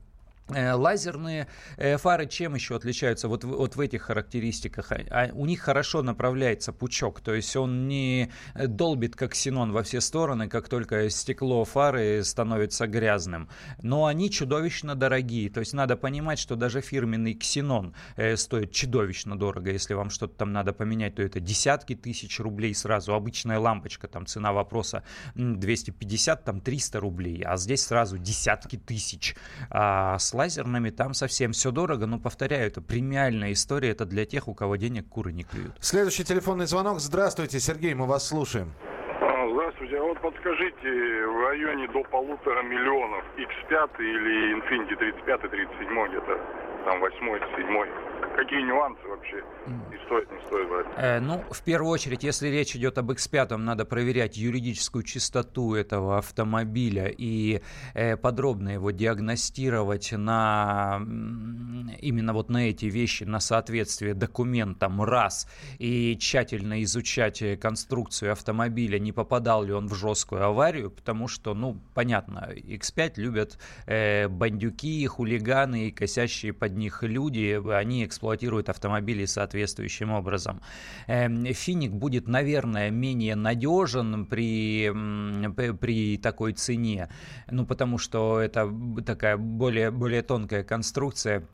Э, 0.54 0.72
Лазерные 0.72 1.46
э, 1.76 1.96
фары 1.96 2.26
чем 2.26 2.54
еще 2.54 2.76
отличаются 2.76 3.28
вот, 3.28 3.44
вот 3.44 3.76
в 3.76 3.80
этих 3.80 4.02
характеристиках? 4.02 4.92
А- 4.92 5.04
а 5.10 5.30
у 5.32 5.46
них 5.46 5.60
хорошо 5.60 6.02
направляется 6.02 6.72
пучок, 6.72 7.20
то 7.20 7.34
есть 7.34 7.54
он 7.56 7.88
не 7.88 8.30
э, 8.54 8.66
долбит 8.66 9.16
как 9.16 9.32
ксенон 9.32 9.72
во 9.72 9.82
все 9.82 10.00
стороны, 10.00 10.48
как 10.48 10.68
только 10.68 11.08
стекло 11.10 11.64
фары 11.64 12.22
становится 12.24 12.86
грязным. 12.86 13.48
Но 13.82 14.06
они 14.06 14.30
чудовищно 14.30 14.94
дорогие, 14.94 15.50
то 15.50 15.60
есть 15.60 15.72
надо 15.72 15.96
понимать, 15.96 16.38
что 16.38 16.56
даже 16.56 16.80
фирменный 16.80 17.34
ксенон 17.34 17.94
стоит 18.36 18.72
чудовищно 18.72 19.38
дорого. 19.38 19.70
Если 19.70 19.94
вам 19.94 20.10
что-то 20.10 20.34
там 20.34 20.52
надо 20.52 20.72
поменять, 20.72 21.14
то 21.16 21.22
это 21.22 21.40
десятки 21.40 21.94
тысяч 21.94 22.40
рублей 22.40 22.74
сразу. 22.74 23.14
Обычная 23.14 23.58
лампочка, 23.58 24.08
там 24.08 24.26
цена 24.26 24.52
вопроса 24.52 25.02
м, 25.36 25.58
250, 25.60 26.44
там 26.44 26.60
300 26.60 27.00
рублей, 27.00 27.42
а 27.44 27.56
здесь 27.56 27.82
сразу 27.86 28.18
десятки 28.18 28.76
тысяч. 28.76 29.36
А 29.70 30.18
лазерными 30.40 30.88
там 30.88 31.12
совсем 31.12 31.52
все 31.52 31.70
дорого, 31.70 32.06
но, 32.06 32.18
повторяю, 32.18 32.66
это 32.66 32.80
премиальная 32.80 33.52
история, 33.52 33.90
это 33.90 34.06
для 34.06 34.24
тех, 34.24 34.48
у 34.48 34.54
кого 34.54 34.76
денег 34.76 35.06
куры 35.08 35.32
не 35.32 35.44
клюют. 35.44 35.74
Следующий 35.80 36.24
телефонный 36.24 36.66
звонок. 36.66 37.00
Здравствуйте, 37.00 37.60
Сергей, 37.60 37.92
мы 37.92 38.06
вас 38.06 38.26
слушаем. 38.26 38.72
А, 39.20 39.48
Здравствуйте. 39.52 39.98
А 39.98 40.02
вот 40.02 40.18
подскажите, 40.22 40.88
в 41.26 41.48
районе 41.48 41.88
до 41.88 42.02
полутора 42.04 42.62
миллионов 42.62 43.22
X5 43.36 43.90
или 43.98 44.56
Infiniti 44.56 44.96
35 44.96 45.50
37 45.50 46.08
где-то, 46.08 46.40
там 46.86 47.00
8 47.00 47.16
7 47.56 48.09
Какие 48.36 48.62
нюансы 48.62 49.06
вообще? 49.06 49.38
И 49.66 50.04
стоит, 50.06 50.30
не 50.30 50.46
стоит 50.46 50.68
брать? 50.68 50.86
Э, 50.96 51.20
ну, 51.20 51.44
в 51.50 51.62
первую 51.62 51.90
очередь, 51.90 52.24
если 52.24 52.48
речь 52.48 52.74
идет 52.76 52.98
об 52.98 53.10
X5, 53.10 53.56
надо 53.56 53.84
проверять 53.84 54.36
юридическую 54.36 55.04
чистоту 55.04 55.74
этого 55.74 56.18
автомобиля 56.18 57.06
и 57.06 57.60
э, 57.94 58.16
подробно 58.16 58.70
его 58.70 58.90
диагностировать 58.90 60.12
на 60.12 61.00
именно 62.00 62.32
вот 62.32 62.48
на 62.48 62.68
эти 62.68 62.86
вещи, 62.86 63.24
на 63.24 63.40
соответствие 63.40 64.14
документам 64.14 65.02
раз 65.02 65.48
и 65.78 66.16
тщательно 66.18 66.82
изучать 66.82 67.42
э, 67.42 67.56
конструкцию 67.56 68.32
автомобиля, 68.32 68.98
не 68.98 69.12
попадал 69.12 69.64
ли 69.64 69.72
он 69.72 69.86
в 69.86 69.94
жесткую 69.94 70.44
аварию, 70.44 70.90
потому 70.90 71.28
что, 71.28 71.54
ну, 71.54 71.80
понятно, 71.94 72.50
X5 72.54 73.12
любят 73.16 73.58
э, 73.86 74.28
бандюки, 74.28 75.06
хулиганы 75.06 75.88
и 75.88 75.90
косящие 75.90 76.52
под 76.52 76.76
них 76.76 77.02
люди, 77.02 77.60
они 77.72 78.04
эксплуатируют 78.10 78.68
автомобили 78.68 79.24
соответствующим 79.24 80.10
образом. 80.10 80.60
Эм, 81.06 81.44
Финик 81.46 81.92
будет, 81.92 82.28
наверное, 82.28 82.90
менее 82.90 83.36
надежен 83.36 84.26
при, 84.26 84.90
при 85.72 86.18
такой 86.18 86.52
цене, 86.52 87.08
ну, 87.50 87.64
потому 87.64 87.98
что 87.98 88.40
это 88.40 88.70
такая 89.06 89.36
более, 89.36 89.90
более 89.90 90.22
тонкая 90.22 90.64
конструкция, 90.64 91.46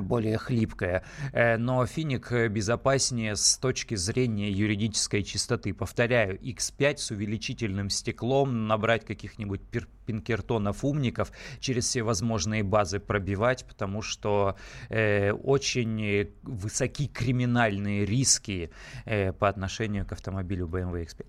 более 0.00 0.38
хлипкая. 0.38 1.02
Э, 1.32 1.56
Но 1.56 1.84
финик 1.86 2.30
э, 2.32 2.48
безопаснее 2.48 3.34
с 3.34 3.58
точки 3.58 3.96
зрения 3.96 4.50
юридической 4.50 5.22
чистоты. 5.22 5.74
Повторяю, 5.74 6.38
X5 6.40 6.96
с 6.96 7.10
увеличительным 7.10 7.90
стеклом, 7.90 8.68
набрать 8.68 9.04
каких-нибудь 9.04 9.60
пинкертонов 10.06 10.84
умников, 10.84 11.32
через 11.58 11.86
все 11.86 12.02
возможные 12.02 12.62
базы 12.62 13.00
пробивать, 13.00 13.64
потому 13.64 14.02
что 14.02 14.56
э, 14.90 15.32
очень 15.32 16.00
э, 16.02 16.28
высоки 16.42 17.08
криминальные 17.08 18.04
риски 18.04 18.70
э, 19.06 19.32
по 19.32 19.48
отношению 19.48 20.06
к 20.06 20.12
автомобилю 20.12 20.66
BMW 20.66 21.04
X5. 21.04 21.26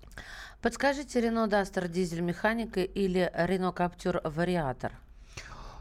Подскажите, 0.62 1.20
Рено 1.20 1.48
Дастер 1.48 1.88
дизель 1.88 2.20
механика 2.20 2.80
или 2.80 3.30
Рено 3.34 3.72
Каптюр 3.72 4.20
вариатор? 4.24 4.92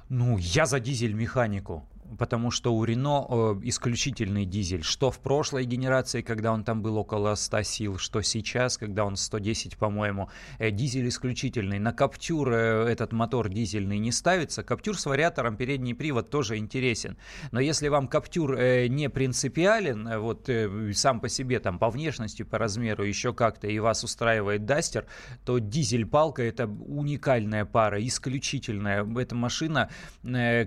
Ну, 0.10 0.38
я 0.38 0.66
за 0.66 0.80
дизель-механику. 0.80 1.84
Потому 2.20 2.52
что 2.52 2.74
у 2.74 2.84
Рено 2.84 3.26
э, 3.28 3.60
исключительный 3.64 4.46
дизель. 4.46 4.84
Что 4.84 5.10
в 5.10 5.20
прошлой 5.20 5.66
генерации, 5.66 6.22
когда 6.22 6.52
он 6.52 6.64
там 6.64 6.82
был 6.82 6.98
около 6.98 7.34
100 7.36 7.64
сил, 7.64 7.98
что 7.98 8.22
сейчас, 8.22 8.78
когда 8.78 9.06
он 9.06 9.16
110, 9.16 9.78
по-моему. 9.78 10.30
Э, 10.60 10.72
дизель 10.72 11.08
исключительный. 11.08 11.80
На 11.80 11.94
Каптюр 11.94 12.54
э, 12.54 12.88
этот 12.90 13.12
мотор 13.12 13.50
дизельный 13.50 13.98
не 13.98 14.12
ставится. 14.12 14.64
Каптюр 14.64 14.98
с 14.98 15.06
вариатором 15.06 15.58
передний 15.58 15.96
привод 15.96 16.30
тоже 16.30 16.58
интересен. 16.58 17.18
Но 17.52 17.60
если 17.60 17.88
вам 17.88 18.08
Каптюр 18.08 18.56
не 18.56 19.10
принципиален, 19.10 20.20
вот 20.20 20.50
сам 20.94 21.20
по 21.20 21.30
себе, 21.30 21.60
там, 21.60 21.80
по 21.80 21.90
внешности, 21.90 22.44
по 22.44 22.58
размеру, 22.58 23.04
еще 23.04 23.34
как-то, 23.34 23.68
и 23.68 23.80
вас 23.80 24.04
устраивает 24.04 24.66
Дастер, 24.66 25.06
то 25.44 25.60
дизель-палка 25.60 26.44
это 26.44 26.68
уникальная 26.68 27.66
пара, 27.66 28.06
исключительная. 28.06 29.06
Эта 29.18 29.36
машина 29.36 29.90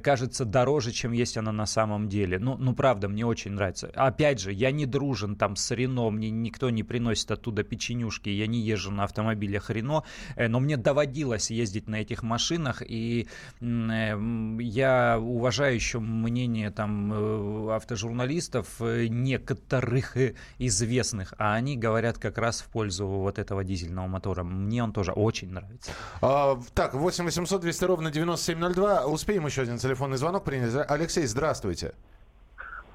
кажется 0.02 0.44
дороже, 0.44 0.92
чем 0.92 1.12
есть 1.28 1.36
она 1.36 1.52
на 1.52 1.66
самом 1.66 2.08
деле. 2.08 2.38
Ну, 2.38 2.56
ну, 2.58 2.74
правда, 2.74 3.08
мне 3.08 3.24
очень 3.24 3.52
нравится. 3.52 3.90
Опять 3.94 4.40
же, 4.40 4.52
я 4.52 4.70
не 4.70 4.86
дружен 4.86 5.36
там 5.36 5.56
с 5.56 5.70
Рено, 5.70 6.10
мне 6.10 6.30
никто 6.30 6.70
не 6.70 6.82
приносит 6.82 7.30
оттуда 7.30 7.62
печенюшки, 7.62 8.30
я 8.30 8.46
не 8.46 8.60
езжу 8.60 8.90
на 8.90 9.04
автомобилях 9.04 9.70
Рено, 9.70 10.04
э, 10.36 10.48
но 10.48 10.60
мне 10.60 10.76
доводилось 10.76 11.50
ездить 11.50 11.88
на 11.88 11.96
этих 11.96 12.22
машинах, 12.22 12.82
и 12.82 13.28
э, 13.60 14.56
я 14.60 15.18
уважаю 15.20 15.74
еще 15.74 16.00
мнение 16.00 16.70
там 16.70 17.12
э, 17.12 17.76
автожурналистов, 17.76 18.80
некоторых 18.80 20.16
известных, 20.58 21.34
а 21.38 21.54
они 21.54 21.76
говорят 21.76 22.18
как 22.18 22.38
раз 22.38 22.62
в 22.62 22.68
пользу 22.68 23.06
вот 23.06 23.38
этого 23.38 23.64
дизельного 23.64 24.06
мотора. 24.06 24.42
Мне 24.44 24.82
он 24.82 24.92
тоже 24.92 25.12
очень 25.12 25.50
нравится. 25.50 25.92
А, 26.22 26.58
так, 26.74 26.94
8 26.94 27.24
800 27.24 27.60
200 27.60 27.84
ровно 27.84 28.10
9702. 28.10 29.06
Успеем 29.06 29.46
еще 29.46 29.62
один 29.62 29.78
телефонный 29.78 30.16
звонок 30.16 30.44
принять. 30.44 30.72
Алексей, 30.88 31.17
здравствуйте. 31.26 31.94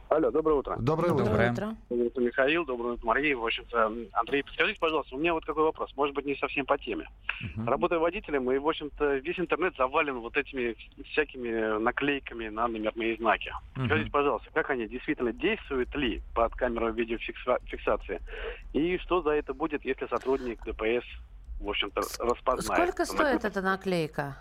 Алло, 0.09 0.29
доброе 0.29 0.59
утро. 0.59 0.75
Доброе 0.77 1.11
утро. 1.11 1.25
Доброе. 1.25 1.51
утро. 1.51 1.75
Доброе 1.89 2.07
утро, 2.07 2.21
Михаил, 2.21 2.65
доброе 2.65 2.93
утро, 2.93 3.05
Мария. 3.07 3.35
В 3.35 3.43
общем-то, 3.43 3.91
Андрей, 4.13 4.43
подскажите, 4.43 4.79
пожалуйста, 4.79 5.15
у 5.15 5.17
меня 5.17 5.33
вот 5.33 5.43
какой 5.43 5.63
вопрос, 5.63 5.91
может 5.95 6.13
быть, 6.13 6.25
не 6.25 6.35
совсем 6.35 6.67
по 6.67 6.77
теме. 6.77 7.09
Мгм. 7.55 7.67
Работаю 7.67 7.99
водителем, 7.99 8.51
и, 8.51 8.59
в 8.59 8.69
общем-то, 8.69 9.15
весь 9.15 9.39
интернет 9.39 9.75
завален 9.75 10.19
вот 10.19 10.37
этими 10.37 10.75
всякими 11.11 11.79
наклейками 11.79 12.49
на 12.49 12.67
номерные 12.67 13.17
знаки. 13.17 13.51
Мгм. 13.75 13.87
Скажите, 13.87 14.11
пожалуйста, 14.11 14.49
как 14.53 14.69
они 14.69 14.87
действительно 14.87 15.33
действуют 15.33 15.95
ли 15.95 16.21
под 16.35 16.53
камерой 16.53 16.91
видеофиксации? 16.93 18.21
И 18.73 18.99
что 18.99 19.23
за 19.23 19.31
это 19.31 19.55
будет, 19.55 19.83
если 19.83 20.05
сотрудник 20.05 20.63
ДПС, 20.63 21.05
в 21.59 21.67
общем-то, 21.67 22.01
распознает? 22.19 22.93
Сколько 22.93 23.05
стоит 23.05 23.45
эта 23.45 23.61
наклейка? 23.63 24.37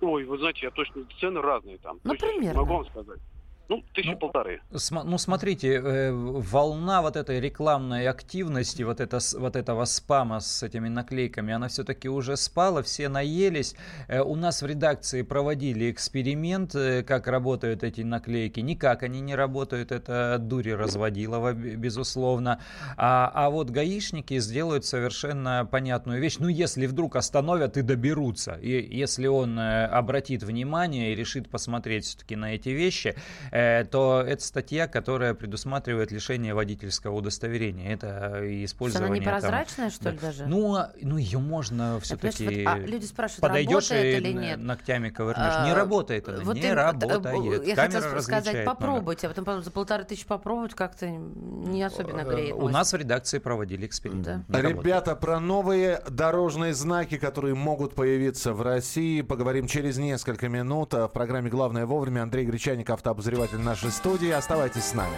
Ой, 0.00 0.24
вы 0.24 0.38
знаете, 0.38 0.60
я 0.62 0.70
точно, 0.70 1.04
цены 1.18 1.40
разные 1.40 1.78
там. 1.78 2.00
Примерно. 2.00 2.60
Могу 2.60 2.74
вам 2.74 2.86
сказать. 2.86 3.20
Ну, 3.70 3.84
тысячи 3.94 4.10
Ну, 4.10 4.16
полторы. 4.16 4.60
Сма- 4.72 5.04
Ну, 5.04 5.16
смотрите, 5.16 5.68
э, 5.74 6.10
волна 6.12 7.02
вот 7.02 7.16
этой 7.16 7.40
рекламной 7.40 8.08
активности, 8.08 8.82
вот, 8.82 9.00
это, 9.00 9.20
вот 9.38 9.54
этого 9.54 9.84
спама 9.84 10.40
с 10.40 10.64
этими 10.64 10.88
наклейками, 10.88 11.54
она 11.54 11.68
все-таки 11.68 12.08
уже 12.08 12.36
спала, 12.36 12.82
все 12.82 13.08
наелись. 13.08 13.76
Э, 14.08 14.22
У 14.22 14.34
нас 14.34 14.62
в 14.62 14.66
редакции 14.66 15.22
проводили 15.22 15.88
эксперимент, 15.92 16.74
э, 16.74 17.04
как 17.04 17.28
работают 17.28 17.84
эти 17.84 18.00
наклейки. 18.00 18.58
Никак 18.60 19.04
они 19.04 19.20
не 19.20 19.36
работают, 19.36 19.92
это 19.92 20.38
дури 20.40 20.70
разводилова, 20.72 21.52
безусловно. 21.52 22.58
А, 22.96 23.30
а 23.32 23.50
вот 23.50 23.70
гаишники 23.70 24.40
сделают 24.40 24.84
совершенно 24.84 25.64
понятную 25.70 26.20
вещь. 26.20 26.38
Ну, 26.40 26.48
если 26.48 26.86
вдруг 26.86 27.14
остановят 27.14 27.76
и 27.76 27.82
доберутся, 27.82 28.58
и 28.60 28.98
если 28.98 29.28
он 29.28 29.56
э, 29.60 29.84
обратит 29.86 30.42
внимание 30.42 31.12
и 31.12 31.14
решит 31.14 31.48
посмотреть 31.48 32.04
все-таки 32.04 32.34
на 32.34 32.54
эти 32.56 32.70
вещи, 32.70 33.14
э, 33.52 33.59
то 33.90 34.22
это 34.26 34.42
статья, 34.44 34.86
которая 34.88 35.34
предусматривает 35.34 36.10
лишение 36.12 36.54
водительского 36.54 37.14
удостоверения. 37.16 37.92
Это 37.92 38.36
Что, 38.36 38.64
использование... 38.64 39.08
она 39.22 39.24
там- 39.24 39.36
непрозрачная, 39.40 39.90
что 39.90 40.04
Да. 40.04 40.10
ли, 40.12 40.18
даже? 40.18 40.46
Ну, 40.46 40.74
а- 40.76 40.92
ну 41.00 41.16
ее 41.16 41.38
можно 41.38 41.98
все-таки... 42.00 42.64
вот, 42.64 42.72
а, 42.74 42.78
люди 42.78 43.04
спрашивают, 43.06 43.40
Подойдешь 43.40 43.90
работает 43.90 44.24
и 44.24 44.28
или 44.28 44.32
нет? 44.32 44.58
ногтями 44.60 45.08
ковырнешь. 45.10 45.64
Не 45.64 45.72
А, 45.72 45.74
работает 45.74 46.28
она, 46.28 46.40
вот 46.42 46.54
не 46.56 46.62
им- 46.68 46.74
работает. 46.74 47.66
Я 47.66 47.74
Камера 47.76 48.00
хотела 48.00 48.20
сказать, 48.20 48.64
попробуйте, 48.64 49.26
а 49.26 49.30
потом 49.30 49.44
потом 49.44 49.62
за 49.62 49.70
полторы 49.70 50.04
тысячи 50.04 50.26
попробовать 50.26 50.74
как-то 50.74 51.06
не 51.08 51.82
особенно 51.82 52.22
греет. 52.22 52.50
Э, 52.52 52.58
У 52.58 52.68
нас 52.68 52.92
в 52.92 52.96
редакции 52.96 53.38
проводили 53.38 53.86
эксперимент. 53.86 54.44
Да. 54.48 54.60
Не. 54.60 54.68
Ребята, 54.68 55.16
про 55.16 55.40
новые 55.40 56.02
дорожные 56.08 56.74
знаки, 56.74 57.16
которые 57.18 57.54
могут 57.54 57.94
появиться 57.94 58.52
в 58.52 58.62
России, 58.62 59.22
поговорим 59.22 59.66
через 59.66 59.98
несколько 59.98 60.48
минут. 60.48 60.94
А 60.94 61.08
В 61.08 61.12
программе 61.12 61.50
«Главное 61.50 61.86
вовремя» 61.86 62.22
Андрей 62.22 62.44
Гречаник, 62.46 62.88
автообозреватель 62.90 63.49
нашей 63.58 63.90
студии. 63.90 64.30
Оставайтесь 64.30 64.84
с 64.84 64.94
нами. 64.94 65.16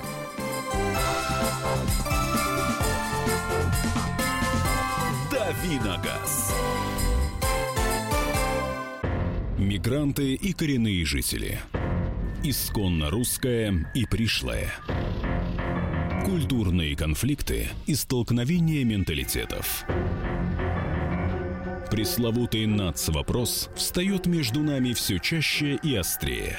Давиногаз. 5.30 6.54
Мигранты 9.58 10.34
и 10.34 10.52
коренные 10.52 11.04
жители. 11.04 11.60
Исконно 12.42 13.10
русское 13.10 13.90
и 13.94 14.04
пришлое. 14.04 14.72
Культурные 16.24 16.96
конфликты 16.96 17.68
и 17.86 17.94
столкновения 17.94 18.84
менталитетов. 18.84 19.84
Пресловутый 21.90 22.66
НАЦ-вопрос 22.66 23.68
встает 23.76 24.26
между 24.26 24.60
нами 24.62 24.94
все 24.94 25.18
чаще 25.18 25.78
и 25.82 25.94
острее. 25.94 26.58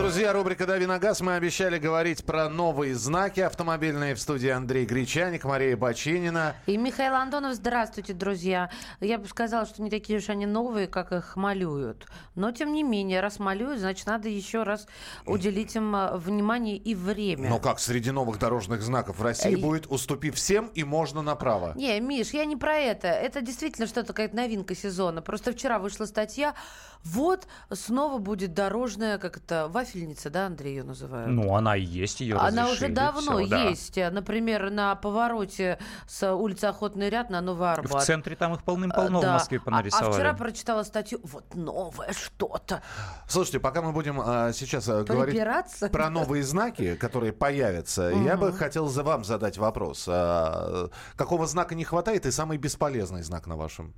Друзья, 0.11 0.33
рубрика 0.33 0.67
«Дави 0.67 0.85
на 0.85 0.99
газ». 0.99 1.21
Мы 1.21 1.35
обещали 1.35 1.79
говорить 1.79 2.25
про 2.25 2.49
новые 2.49 2.95
знаки 2.95 3.39
автомобильные. 3.39 4.13
В 4.13 4.19
студии 4.19 4.49
Андрей 4.49 4.85
Гречаник, 4.85 5.45
Мария 5.45 5.77
Бочинина. 5.77 6.53
И 6.65 6.75
Михаил 6.75 7.15
Антонов, 7.15 7.53
здравствуйте, 7.53 8.11
друзья. 8.11 8.69
Я 8.99 9.17
бы 9.17 9.25
сказала, 9.29 9.65
что 9.65 9.81
не 9.81 9.89
такие 9.89 10.19
уж 10.19 10.27
они 10.27 10.45
новые, 10.45 10.87
как 10.87 11.13
их 11.13 11.37
малюют. 11.37 12.07
Но, 12.35 12.51
тем 12.51 12.73
не 12.73 12.83
менее, 12.83 13.21
раз 13.21 13.39
малюют, 13.39 13.79
значит, 13.79 14.05
надо 14.05 14.27
еще 14.27 14.63
раз 14.63 14.85
уделить 15.25 15.77
им 15.77 15.95
э, 15.95 16.17
внимание 16.17 16.75
и 16.75 16.93
время. 16.93 17.47
Но 17.47 17.59
как 17.59 17.79
среди 17.79 18.11
новых 18.11 18.37
дорожных 18.37 18.81
знаков 18.81 19.17
в 19.17 19.23
России 19.23 19.55
Эй. 19.55 19.61
будет 19.61 19.87
«Уступи 19.87 20.29
всем» 20.31 20.69
и 20.73 20.83
«Можно 20.83 21.21
направо». 21.21 21.71
Не, 21.77 21.97
Миш, 22.01 22.31
я 22.31 22.43
не 22.43 22.57
про 22.57 22.75
это. 22.75 23.07
Это 23.07 23.39
действительно 23.39 23.87
что-то 23.87 24.07
какая-то 24.07 24.35
новинка 24.35 24.75
сезона. 24.75 25.21
Просто 25.21 25.53
вчера 25.53 25.79
вышла 25.79 26.03
статья. 26.03 26.53
Вот 27.05 27.47
снова 27.71 28.17
будет 28.17 28.53
дорожная, 28.53 29.17
как 29.17 29.37
это, 29.37 29.69
вафельница, 30.01 30.29
да, 30.29 30.47
Андрей 30.47 30.75
ее 30.75 30.83
называют? 30.83 31.29
Ну, 31.29 31.55
она 31.55 31.75
и 31.75 31.83
есть, 31.83 32.21
ее 32.21 32.37
Она 32.37 32.69
уже 32.69 32.89
давно 32.89 33.37
всё, 33.37 33.47
да. 33.47 33.63
есть. 33.69 33.97
Например, 33.97 34.69
на 34.69 34.95
повороте 34.95 35.79
с 36.07 36.33
улицы 36.33 36.65
Охотный 36.65 37.09
ряд 37.09 37.29
на 37.29 37.41
Новый 37.41 37.61
В 37.61 37.79
Арбат. 37.79 38.03
центре 38.03 38.35
там 38.35 38.53
их 38.53 38.63
полным-полно 38.63 39.17
А, 39.19 39.21
в 39.21 39.23
да. 39.23 39.33
Москве 39.33 39.59
А- 39.59 39.65
понарисовали. 39.65 40.09
А, 40.09 40.13
вчера 40.13 40.33
прочитала 40.33 40.83
статью, 40.83 41.19
вот 41.23 41.53
новое 41.55 42.13
что-то. 42.13 42.81
Слушайте, 43.27 43.59
пока 43.59 43.81
мы 43.81 43.91
будем 43.91 44.21
а, 44.23 44.51
сейчас 44.53 44.87
а, 44.89 45.03
говорить 45.03 45.39
про 45.91 46.09
новые 46.09 46.43
знаки, 46.43 46.95
которые 46.95 47.33
появятся, 47.33 48.09
я 48.09 48.37
бы 48.37 48.51
хотел 48.53 48.87
за 48.87 49.03
вам 49.03 49.23
задать 49.23 49.57
вопрос. 49.57 50.05
А, 50.07 50.89
какого 51.15 51.45
знака 51.47 51.75
не 51.75 51.83
хватает 51.83 52.25
и 52.25 52.31
самый 52.31 52.57
бесполезный 52.57 53.23
знак, 53.23 53.47
на 53.47 53.55
вашем, 53.55 53.93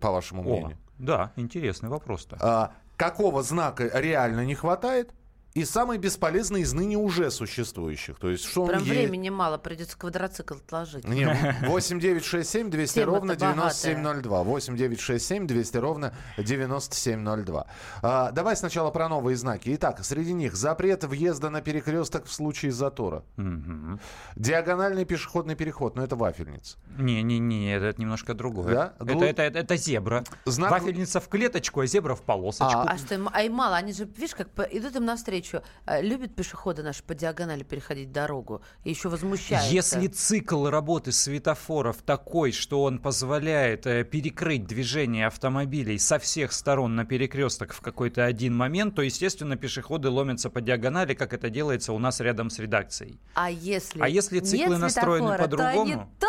по 0.00 0.10
вашему 0.10 0.42
О, 0.42 0.44
мнению? 0.44 0.78
да, 0.98 1.32
интересный 1.36 1.88
вопрос-то. 1.88 2.36
А, 2.40 2.72
какого 2.98 3.42
знака 3.42 3.88
реально 3.94 4.44
не 4.44 4.54
хватает 4.54 5.10
и 5.58 5.64
самый 5.64 5.98
бесполезный 5.98 6.60
из 6.62 6.72
ныне 6.72 6.96
уже 6.96 7.30
существующих? 7.30 8.18
То 8.18 8.30
есть, 8.30 8.44
что 8.44 8.62
он 8.62 8.68
Прям 8.68 8.82
е- 8.84 8.90
времени 8.90 9.28
мало, 9.30 9.58
придется 9.58 9.96
квадроцикл 9.98 10.54
отложить. 10.54 11.04
Не, 11.06 11.56
8 11.66 12.00
9 12.00 12.24
6 12.24 12.48
7 12.48 12.70
200 12.70 12.94
Тема-то 12.94 13.10
ровно 13.12 13.32
богатая. 13.34 13.54
9702. 13.54 14.42
8 14.42 14.76
9 14.76 15.00
6 15.00 15.26
7 15.26 15.46
200 15.46 15.76
ровно 15.78 16.14
9702. 16.38 17.66
А, 18.02 18.30
давай 18.32 18.56
сначала 18.56 18.90
про 18.90 19.08
новые 19.08 19.36
знаки. 19.36 19.74
Итак, 19.74 20.04
среди 20.04 20.32
них 20.32 20.54
запрет 20.54 21.04
въезда 21.04 21.50
на 21.50 21.60
перекресток 21.60 22.26
в 22.26 22.32
случае 22.32 22.72
затора. 22.72 23.24
Мгм. 23.36 24.00
Диагональный 24.36 25.04
пешеходный 25.04 25.54
переход, 25.56 25.96
но 25.96 26.04
это 26.04 26.16
вафельница. 26.16 26.76
Не-не-не, 26.98 27.74
это 27.74 28.00
немножко 28.00 28.34
другое. 28.34 28.74
Да? 28.74 28.92
Это, 28.98 29.04
Глу- 29.12 29.22
это, 29.24 29.42
это, 29.42 29.58
это 29.58 29.76
зебра. 29.76 30.24
Знак- 30.44 30.70
Вафельница 30.70 31.20
в 31.20 31.28
клеточку, 31.28 31.80
а 31.80 31.86
зебра 31.86 32.14
в 32.14 32.22
полосочку. 32.22 32.78
А 32.86 32.96
что 32.98 33.14
им, 33.14 33.28
а 33.32 33.42
им 33.42 33.52
мало, 33.54 33.76
они 33.76 33.92
же, 33.92 34.04
видишь, 34.04 34.34
как 34.34 34.48
идут 34.72 34.96
им 34.96 35.04
навстречу. 35.04 35.47
Э, 35.86 36.02
Любят 36.02 36.34
пешеходы 36.34 36.82
наши 36.82 37.02
по 37.02 37.14
диагонали 37.14 37.62
переходить 37.62 38.12
дорогу. 38.12 38.62
И 38.84 38.90
еще 38.90 39.08
возмущаются. 39.08 39.72
Если 39.72 40.06
цикл 40.08 40.68
работы 40.68 41.12
светофоров 41.12 41.98
такой, 42.02 42.52
что 42.52 42.82
он 42.82 42.98
позволяет 42.98 43.86
э, 43.86 44.04
перекрыть 44.04 44.66
движение 44.66 45.26
автомобилей 45.26 45.98
со 45.98 46.18
всех 46.18 46.52
сторон 46.52 46.94
на 46.96 47.04
перекресток 47.04 47.72
в 47.72 47.80
какой-то 47.80 48.24
один 48.24 48.54
момент, 48.56 48.94
то, 48.94 49.02
естественно, 49.02 49.56
пешеходы 49.56 50.08
ломятся 50.08 50.50
по 50.50 50.60
диагонали, 50.60 51.14
как 51.14 51.32
это 51.32 51.50
делается 51.50 51.92
у 51.92 51.98
нас 51.98 52.20
рядом 52.20 52.50
с 52.50 52.58
редакцией. 52.58 53.20
А 53.34 53.50
если, 53.50 54.00
А 54.00 54.08
если 54.08 54.40
циклы 54.40 54.70
нет 54.74 54.78
настроены 54.78 55.36
то 55.36 55.42
по-другому? 55.44 56.12
тоже 56.18 56.28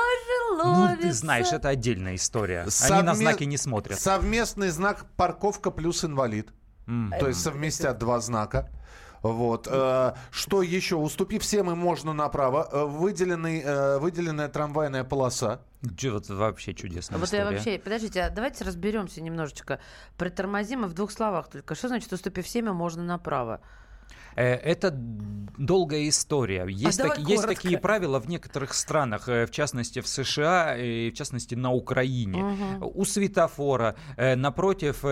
Ну, 0.64 0.98
ты 1.02 1.12
знаешь, 1.14 1.52
это 1.52 1.70
отдельная 1.70 2.16
история. 2.16 2.62
Они 2.62 3.04
на 3.04 3.12
Совме- 3.12 3.16
знаки 3.16 3.44
не 3.46 3.58
смотрят. 3.58 4.00
Совместный 4.00 4.70
знак 4.70 5.06
парковка 5.16 5.72
плюс 5.72 6.04
инвалид. 6.04 6.50
М. 6.88 7.14
То 7.20 7.28
есть 7.28 7.42
совместят 7.42 7.98
два 8.00 8.20
знака. 8.20 8.70
Вот. 9.22 9.68
э, 9.70 10.14
Что 10.32 10.62
еще? 10.62 10.96
Уступи 10.96 11.40
всем 11.40 11.70
и 11.72 11.76
можно 11.76 12.14
направо. 12.14 12.68
Э, 12.72 12.86
Выделенный, 12.86 13.62
э, 13.62 13.98
выделенная 14.00 14.48
трамвайная 14.50 15.04
полоса. 15.04 15.62
Вот 15.82 16.30
вообще 16.30 16.74
чудесная 16.74 17.18
Вот 17.20 17.32
я 17.32 17.40
история. 17.40 17.56
вообще, 17.56 17.80
подождите, 17.80 18.22
а 18.24 18.30
давайте 18.30 18.64
разберемся 18.66 19.22
немножечко. 19.22 19.80
Притормозим 20.18 20.86
и 20.86 20.88
в 20.88 20.94
двух 20.94 21.12
словах 21.12 21.50
только. 21.50 21.76
Что 21.76 21.88
значит 21.88 22.12
уступив 22.12 22.46
всеми, 22.46 22.70
можно 22.72 23.04
направо? 23.04 23.62
Э, 24.40 24.54
Это 24.56 24.92
долгая 25.58 26.08
история. 26.08 26.66
Есть, 26.70 26.98
давай 27.00 27.18
таки- 27.18 27.30
есть 27.30 27.44
коротко. 27.44 27.62
такие 27.64 27.78
правила 27.78 28.20
в 28.22 28.30
некоторых 28.30 28.74
странах, 28.74 29.28
э, 29.28 29.46
в 29.46 29.52
частности 29.52 30.00
в 30.00 30.08
США 30.08 30.78
и 30.78 31.12
в 31.12 31.14
частности 31.16 31.56
на 31.56 31.74
Украине. 31.74 32.42
Мгм. 32.42 32.92
У 32.96 33.04
светофора 33.04 33.96
э, 34.16 34.36
напротив 34.38 35.04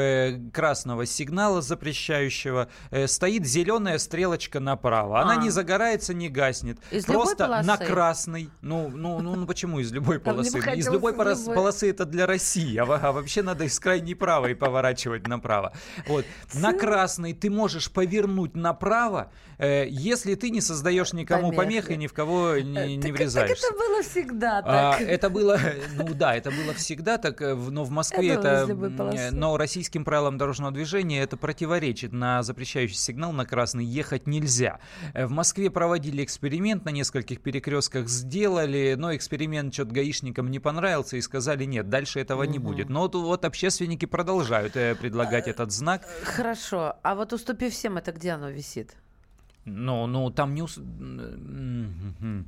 красного 0.54 1.06
сигнала 1.06 1.62
запрещающего 1.62 2.70
стоит 3.08 3.46
зеленая 3.46 3.98
стрелочка 3.98 4.62
направо. 4.62 5.20
Она 5.22 5.34
А. 5.34 5.36
не 5.44 5.50
загорается, 5.50 6.13
не 6.13 6.30
гаснет. 6.30 6.78
Из 6.92 7.04
Просто 7.06 7.46
полосы? 7.48 7.68
на 7.68 7.76
красный. 7.78 8.50
Ну, 8.62 8.90
ну, 8.90 9.20
ну, 9.20 9.36
ну 9.36 9.46
почему 9.46 9.80
из 9.80 9.92
любой 9.92 10.16
А 10.20 10.20
полосы? 10.22 10.60
Из 10.76 10.88
любой 10.90 11.12
полосы 11.13 11.90
это 11.90 12.06
для 12.06 12.26
России, 12.26 12.78
а, 12.78 12.84
а 12.86 13.12
вообще 13.12 13.42
надо 13.44 13.66
из 13.66 13.78
крайней 13.82 14.16
правой 14.16 14.56
поворачивать 14.56 15.28
направо. 15.28 15.74
Вот. 16.08 16.24
На 16.54 16.72
красный 16.72 17.34
ты 17.34 17.50
можешь 17.50 17.92
повернуть 17.92 18.56
направо, 18.56 19.17
э, 19.58 19.86
если 19.90 20.36
ты 20.36 20.50
не 20.50 20.62
создаешь 20.62 21.14
никому 21.14 21.52
Помех, 21.52 21.86
помех 21.86 21.92
и 21.92 21.98
ни 21.98 22.08
в 22.08 22.14
кого 22.14 22.58
не, 22.58 22.96
не 22.98 23.02
Так- 23.02 23.12
врезаешься. 23.12 23.56
Так 23.68 23.72
это 23.72 23.78
было 23.80 24.04
всегда 24.04 24.58
А, 24.60 24.64
так. 24.94 25.02
это 25.02 25.30
было, 25.30 25.60
ну 25.96 26.14
да, 26.14 26.36
это 26.36 26.52
было 26.52 26.74
всегда 26.74 27.18
так, 27.18 27.42
э, 27.42 27.56
но 27.56 27.84
в 27.84 27.90
Москве 27.92 28.30
это, 28.30 28.64
из 28.64 28.70
любой 28.70 28.90
м, 28.90 28.98
полосы. 28.98 29.18
э, 29.18 29.32
но 29.32 29.58
российским 29.58 30.04
правилам 30.06 30.38
дорожного 30.38 30.72
движения 30.72 31.22
это 31.22 31.38
противоречит. 31.38 32.14
На 32.14 32.44
запрещающий 32.44 32.96
сигнал 32.96 33.32
на 33.32 33.46
красный 33.46 33.86
ехать 33.86 34.28
нельзя. 34.28 34.80
Э, 35.14 35.26
В 35.26 35.32
Москве 35.32 35.70
проводили 35.72 36.24
эксперимент, 36.24 36.86
на 36.86 36.90
нескольких 36.90 37.42
перекрестках 37.42 38.08
сделали, 38.08 38.96
но 38.98 39.16
эксперимент 39.16 39.74
что-то 39.74 39.92
гаишникам 39.94 40.52
не 40.52 40.60
понравился 40.60 41.18
и 41.18 41.22
сказали 41.22 41.66
нет, 41.66 41.90
дальше 41.90 42.20
этого 42.20 42.44
не 42.44 42.60
будет. 42.60 42.90
Но 42.90 43.02
вот, 43.02 43.16
вот 43.16 43.46
общественники 43.46 44.06
продолжают 44.06 44.76
э, 44.76 44.96
предлагать 44.96 45.48
этот 45.48 45.72
знак. 45.72 46.04
Хорошо. 46.24 46.96
А 47.04 47.16
вот 47.16 47.34
уступив 47.34 47.74
всем, 47.74 47.98
это 47.98 48.12
где 48.12 48.32
оно 48.32 48.50
висит? 48.50 48.94
Ну, 49.70 50.08
ну, 50.08 50.30
там 50.32 50.56
не... 50.56 50.62
ус- 50.64 50.78
мгм. 50.78 52.48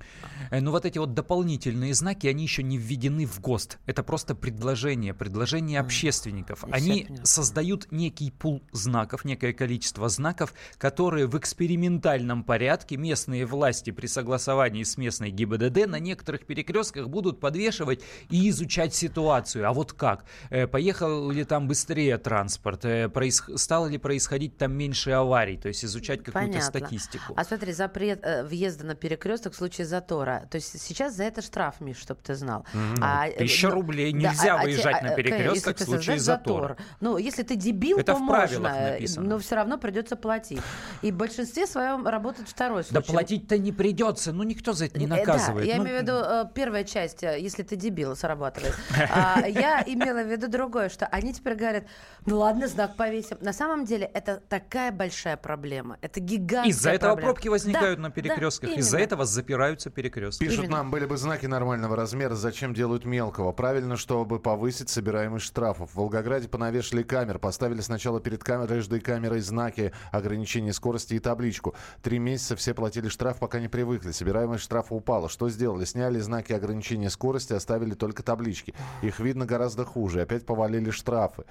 Э, 0.51 0.59
Ну, 0.61 0.71
вот 0.71 0.85
эти 0.85 0.97
вот 0.99 1.13
дополнительные 1.13 1.93
знаки, 1.93 2.27
они 2.27 2.43
еще 2.43 2.63
не 2.63 2.77
введены 2.77 3.25
в 3.25 3.39
ГОСТ. 3.41 3.77
Это 3.85 4.03
просто 4.03 4.35
предложение, 4.35 5.13
предложение 5.13 5.79
общественников. 5.81 6.63
Они 6.71 7.07
создают 7.23 7.91
некий 7.91 8.31
пул 8.31 8.61
знаков, 8.71 9.25
некое 9.25 9.53
количество 9.53 10.07
знаков, 10.09 10.53
которые 10.77 11.27
в 11.27 11.37
экспериментальном 11.37 12.43
порядке 12.43 12.97
местные 12.97 13.45
власти 13.45 13.91
при 13.91 14.07
согласовании 14.07 14.83
с 14.83 14.97
местной 14.97 15.31
ГИБДД 15.31 15.87
на 15.87 15.99
некоторых 15.99 16.45
перекрестках 16.45 17.09
будут 17.09 17.39
подвешивать 17.39 18.01
и 18.29 18.49
изучать 18.49 18.95
ситуацию. 18.95 19.67
А 19.67 19.73
вот 19.73 19.93
как? 19.93 20.23
Э, 20.49 20.67
Поехал 20.67 21.29
ли 21.31 21.43
там 21.43 21.67
быстрее 21.67 22.17
транспорт? 22.17 22.85
Э, 22.85 23.07
проис- 23.09 23.57
Стало 23.57 23.87
ли 23.87 23.97
происходить 23.97 24.57
там 24.57 24.71
меньше 24.73 25.11
аварий? 25.11 25.57
То 25.57 25.67
есть 25.67 25.83
изучать 25.83 26.19
какую-то 26.23 26.39
Понятно. 26.53 26.79
Статистику. 27.09 27.33
А 27.35 27.43
смотри, 27.43 27.73
запрет 27.73 28.19
э, 28.23 28.43
въезда 28.43 28.85
на 28.85 28.95
перекресток 28.95 29.53
в 29.53 29.55
случае 29.55 29.85
затора. 29.85 30.47
То 30.49 30.55
есть 30.55 30.79
сейчас 30.81 31.15
за 31.15 31.23
это 31.23 31.41
штраф, 31.41 31.75
Миш, 31.81 31.97
чтобы 31.97 32.19
ты 32.23 32.35
знал. 32.35 32.65
А, 33.01 33.27
э, 33.27 33.37
Тысяча 33.37 33.69
ну, 33.69 33.75
рублей. 33.75 34.11
да, 34.13 34.17
Нельзя 34.29 34.55
а- 34.55 34.59
а 34.59 34.63
выезжать 34.63 34.97
а, 35.01 35.05
на 35.05 35.09
э, 35.11 35.15
перекресток 35.15 35.77
в 35.77 35.83
случае 35.83 36.19
затора. 36.19 36.75
затор. 36.75 36.85
Ну, 37.01 37.17
если 37.17 37.43
ты 37.43 37.55
дебил, 37.55 37.97
Это 37.99 38.13
то 38.13 38.19
в 38.19 38.21
можно, 38.21 38.67
э, 38.67 38.91
написано. 38.93 39.27
но 39.27 39.39
все 39.39 39.55
равно 39.55 39.77
придется 39.77 40.15
платить. 40.15 40.61
И 41.01 41.11
в 41.11 41.15
большинстве 41.15 41.67
своем 41.67 42.07
работает 42.07 42.47
второй 42.49 42.83
Да 42.83 43.01
случай. 43.01 43.11
платить-то 43.11 43.57
не 43.57 43.71
придется. 43.71 44.31
Ну, 44.31 44.43
никто 44.43 44.73
за 44.73 44.85
это 44.85 44.99
не 44.99 45.05
Э, 45.05 45.09
да, 45.09 45.15
наказывает. 45.17 45.67
я 45.67 45.77
Ну, 45.77 45.83
имею 45.83 45.99
в 45.99 46.01
виду 46.03 46.13
э, 46.13 46.45
первая 46.53 46.83
часть, 46.83 47.23
э, 47.23 47.39
если 47.39 47.63
ты 47.63 47.75
дебил, 47.75 48.15
срабатывает. 48.15 48.75
А, 49.11 49.45
Я 49.47 49.83
имела 49.85 50.21
в 50.23 50.27
виду 50.31 50.47
другое, 50.47 50.89
что 50.89 51.05
они 51.07 51.33
теперь 51.33 51.55
говорят, 51.55 51.83
ну 52.25 52.37
ладно, 52.39 52.67
знак 52.67 52.95
повесим. 52.95 53.37
На 53.41 53.53
самом 53.53 53.85
деле 53.85 54.05
это 54.13 54.41
такая 54.47 54.91
большая 54.91 55.37
проблема. 55.37 55.97
Это 56.01 56.19
гигантская 56.19 56.98
этого 56.99 57.13
проблема. 57.13 57.33
пробки 57.33 57.47
возникают 57.47 57.97
Да, 57.97 58.03
на 58.03 58.09
да, 58.09 58.13
перекрестках. 58.15 58.69
Из-за 58.71 58.97
именно. 58.97 59.05
этого 59.05 59.25
запираются 59.25 59.89
перекрестки. 59.89 60.43
Пишут 60.43 60.65
Именно. 60.65 60.77
нам, 60.77 60.91
были 60.91 61.05
бы 61.05 61.17
знаки 61.17 61.45
нормального 61.45 61.95
размера, 61.95 62.35
зачем 62.35 62.73
делают 62.73 63.05
мелкого? 63.05 63.51
Правильно, 63.51 63.97
чтобы 63.97 64.39
повысить 64.39 64.89
собираемость 64.89 65.45
штрафов. 65.45 65.91
В 65.91 65.95
Волгограде 65.95 66.47
понавешали 66.47 67.03
камер, 67.03 67.39
поставили 67.39 67.81
сначала 67.81 68.19
перед 68.19 68.43
камерой, 68.43 68.79
каждой 68.79 68.99
камерой 69.01 69.39
знаки 69.41 69.91
ограничения 70.11 70.73
скорости 70.73 71.13
и 71.13 71.19
табличку. 71.19 71.75
Три 72.01 72.19
месяца 72.19 72.55
все 72.55 72.73
платили 72.73 73.07
штраф, 73.09 73.37
пока 73.39 73.59
не 73.59 73.67
привыкли. 73.67 74.11
Собираемость 74.11 74.63
штрафа 74.63 74.95
упала. 74.95 75.29
Что 75.29 75.49
сделали? 75.49 75.85
Сняли 75.85 76.19
знаки 76.19 76.53
ограничения 76.53 77.09
скорости, 77.09 77.53
оставили 77.53 77.93
только 77.93 78.23
таблички. 78.23 78.73
Их 79.01 79.19
видно 79.19 79.45
гораздо 79.45 79.85
хуже. 79.85 80.21
Опять 80.21 80.45
повалили 80.45 80.91
штрафы. 80.91 81.43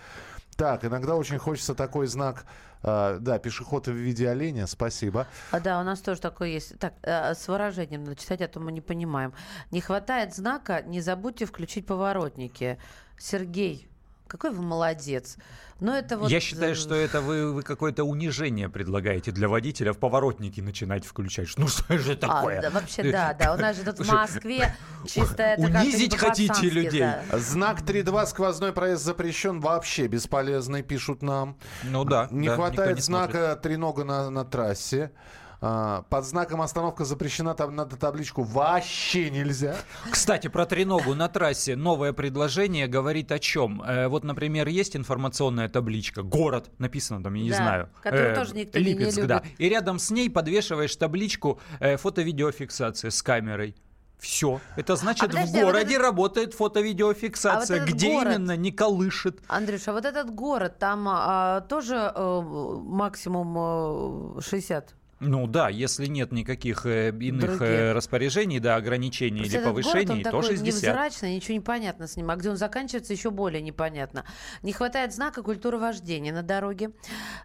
Так, 0.58 0.84
иногда 0.84 1.14
очень 1.14 1.38
хочется 1.38 1.72
такой 1.76 2.08
знак. 2.08 2.44
а, 2.82 3.18
да, 3.20 3.38
пешеход 3.38 3.86
в 3.86 3.92
виде 3.92 4.28
оленя, 4.28 4.66
спасибо. 4.66 5.28
А, 5.52 5.60
да, 5.60 5.80
у 5.80 5.84
нас 5.84 6.00
тоже 6.00 6.20
такое 6.20 6.48
есть. 6.48 6.76
Так, 6.80 6.94
э, 7.02 7.34
с 7.34 7.46
выражением 7.46 8.02
надо 8.02 8.16
читать, 8.16 8.40
а 8.40 8.48
то 8.48 8.58
мы 8.58 8.72
не 8.72 8.80
понимаем. 8.80 9.32
Не 9.70 9.80
хватает 9.80 10.34
знака, 10.34 10.82
не 10.82 11.00
забудьте 11.00 11.46
включить 11.46 11.86
поворотники. 11.86 12.76
Сергей, 13.16 13.88
какой 14.26 14.50
вы 14.50 14.62
молодец. 14.62 15.36
Но 15.80 15.96
это 15.96 16.18
вот... 16.18 16.30
Я 16.30 16.40
считаю, 16.40 16.74
что 16.74 16.94
это 16.94 17.20
вы, 17.20 17.52
вы 17.52 17.62
какое-то 17.62 18.02
унижение 18.04 18.68
предлагаете 18.68 19.30
для 19.30 19.48
водителя 19.48 19.92
в 19.92 19.98
поворотники 19.98 20.60
начинать 20.60 21.04
включать. 21.04 21.48
Ну 21.56 21.68
что 21.68 21.96
же 21.98 22.12
А, 22.12 22.16
такое? 22.16 22.60
да, 22.62 22.70
вообще, 22.70 23.12
да, 23.12 23.32
да. 23.38 23.54
У 23.54 23.56
нас 23.56 23.76
же 23.76 23.84
тут 23.84 23.98
в 24.00 24.12
Москве 24.12 24.74
чисто 25.06 25.42
это 25.42 25.62
как-то 25.62 25.78
не 25.78 25.88
унизить 25.88 26.16
хотите 26.16 26.68
людей? 26.70 27.00
да. 27.00 27.22
Знак 27.38 27.82
3.2 27.82 28.26
сквозной 28.26 28.72
проезд 28.72 29.04
запрещен 29.04 29.60
вообще 29.60 30.08
бесполезный, 30.08 30.82
пишут 30.82 31.22
нам. 31.22 31.56
Ну 31.84 32.04
да. 32.04 32.26
Не 32.30 32.48
да, 32.48 32.54
никто 32.54 32.56
хватает 32.56 32.96
не 32.96 33.02
смотрит. 33.02 33.30
знака 33.32 33.56
тренога 33.56 34.04
на, 34.04 34.30
на 34.30 34.44
трассе. 34.44 35.12
А, 35.60 36.02
под 36.08 36.24
знаком 36.24 36.62
остановка 36.62 37.04
запрещена, 37.04 37.52
там 37.54 37.74
надо 37.74 37.96
табличку 37.96 38.44
вообще 38.44 39.28
нельзя. 39.28 39.74
Кстати, 40.10 40.46
про 40.46 40.66
треногу 40.66 41.14
на 41.16 41.28
трассе 41.28 41.74
новое 41.74 42.12
предложение 42.12 42.86
говорит 42.86 43.32
о 43.32 43.40
чем? 43.40 43.82
Э, 43.82 44.06
вот, 44.06 44.22
например, 44.22 44.68
есть 44.68 44.94
информационная 44.94 45.68
табличка 45.68 46.22
«Город», 46.22 46.70
написано 46.78 47.24
там, 47.24 47.34
я 47.34 47.42
не 47.42 47.50
Да, 47.50 47.56
знаю. 47.56 47.88
которую 48.02 48.30
э, 48.30 48.34
тоже 48.36 48.54
никто 48.54 48.78
не- 48.78 48.84
не 48.84 48.90
Липецк, 48.92 49.20
да. 49.26 49.42
любит. 49.42 49.60
И 49.60 49.68
рядом 49.68 49.98
с 49.98 50.10
ней 50.12 50.30
подвешиваешь 50.30 50.94
табличку 50.94 51.58
э, 51.80 51.96
«Фото-видеофиксация 51.96 53.10
с 53.10 53.20
камерой». 53.20 53.74
Все. 54.20 54.60
Это 54.76 54.94
значит, 54.96 55.24
А 55.24 55.26
подожди, 55.26 55.58
в 55.58 55.62
а 55.62 55.64
вот 55.64 55.72
городе 55.72 55.94
этот- 55.94 56.02
работает 56.06 56.54
фото-видеофиксация. 56.54 57.78
А 57.78 57.80
вот 57.84 57.88
Где 57.94 58.12
город- 58.12 58.34
именно, 58.34 58.56
не 58.56 58.70
колышет. 58.72 59.40
Андрюша, 59.48 59.90
а 59.90 59.94
вот 59.94 60.04
этот 60.04 60.32
город, 60.34 60.78
там 60.78 61.06
а, 61.08 61.60
тоже 61.62 62.12
э, 62.14 62.40
максимум 62.84 64.38
э, 64.38 64.40
60? 64.40 64.94
Ну 65.20 65.46
да, 65.46 65.68
если 65.68 66.06
нет 66.06 66.30
никаких 66.32 66.86
э, 66.86 67.10
иных 67.10 67.58
Других. 67.58 67.62
э, 67.62 67.92
распоряжений, 67.92 68.60
да, 68.60 68.76
ограничений 68.76 69.40
Просто 69.40 69.56
или 69.56 69.60
этот 69.60 69.72
город, 69.72 69.84
повышений, 69.84 70.12
он 70.12 70.18
то 70.22 70.30
такой 70.30 70.42
60. 70.44 70.66
невзрачный, 70.66 71.34
ничего 71.34 71.54
не 71.54 71.60
понятно 71.60 72.06
с 72.06 72.16
ним. 72.16 72.30
А 72.30 72.36
где 72.36 72.50
он 72.50 72.56
заканчивается, 72.56 73.12
еще 73.12 73.30
более 73.30 73.60
непонятно. 73.60 74.24
Не 74.62 74.72
хватает 74.72 75.12
знака 75.12 75.42
культуры 75.42 75.78
вождения 75.78 76.32
на 76.32 76.42
дороге. 76.42 76.90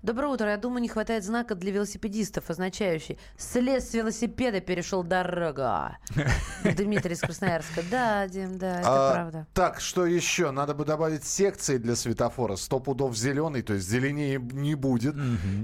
Доброе 0.04 0.28
утро. 0.28 0.50
Я 0.50 0.58
думаю, 0.58 0.82
не 0.82 0.88
хватает 0.90 1.24
знака 1.24 1.56
для 1.56 1.72
велосипедистов, 1.72 2.50
означающий 2.50 3.18
«Слез 3.38 3.90
с 3.90 3.94
велосипеда 3.94 4.60
перешел 4.62 5.04
дорога». 5.04 5.98
Дмитрий 6.64 7.14
из 7.14 7.22
Красноярска. 7.22 7.82
Да, 7.90 8.28
Дим, 8.28 8.58
да, 8.58 8.80
это 8.82 9.10
А, 9.10 9.14
правда. 9.14 9.48
Так, 9.54 9.80
что 9.82 10.06
еще? 10.06 10.52
Надо 10.52 10.74
бы 10.74 10.86
добавить 10.86 11.24
секции 11.24 11.78
для 11.78 11.96
светофора. 11.96 12.56
Сто 12.56 12.80
пудов 12.80 13.16
зеленый, 13.18 13.62
то 13.64 13.74
есть 13.74 13.90
зеленее 13.90 14.40
не 14.40 14.76
будет. 14.76 15.16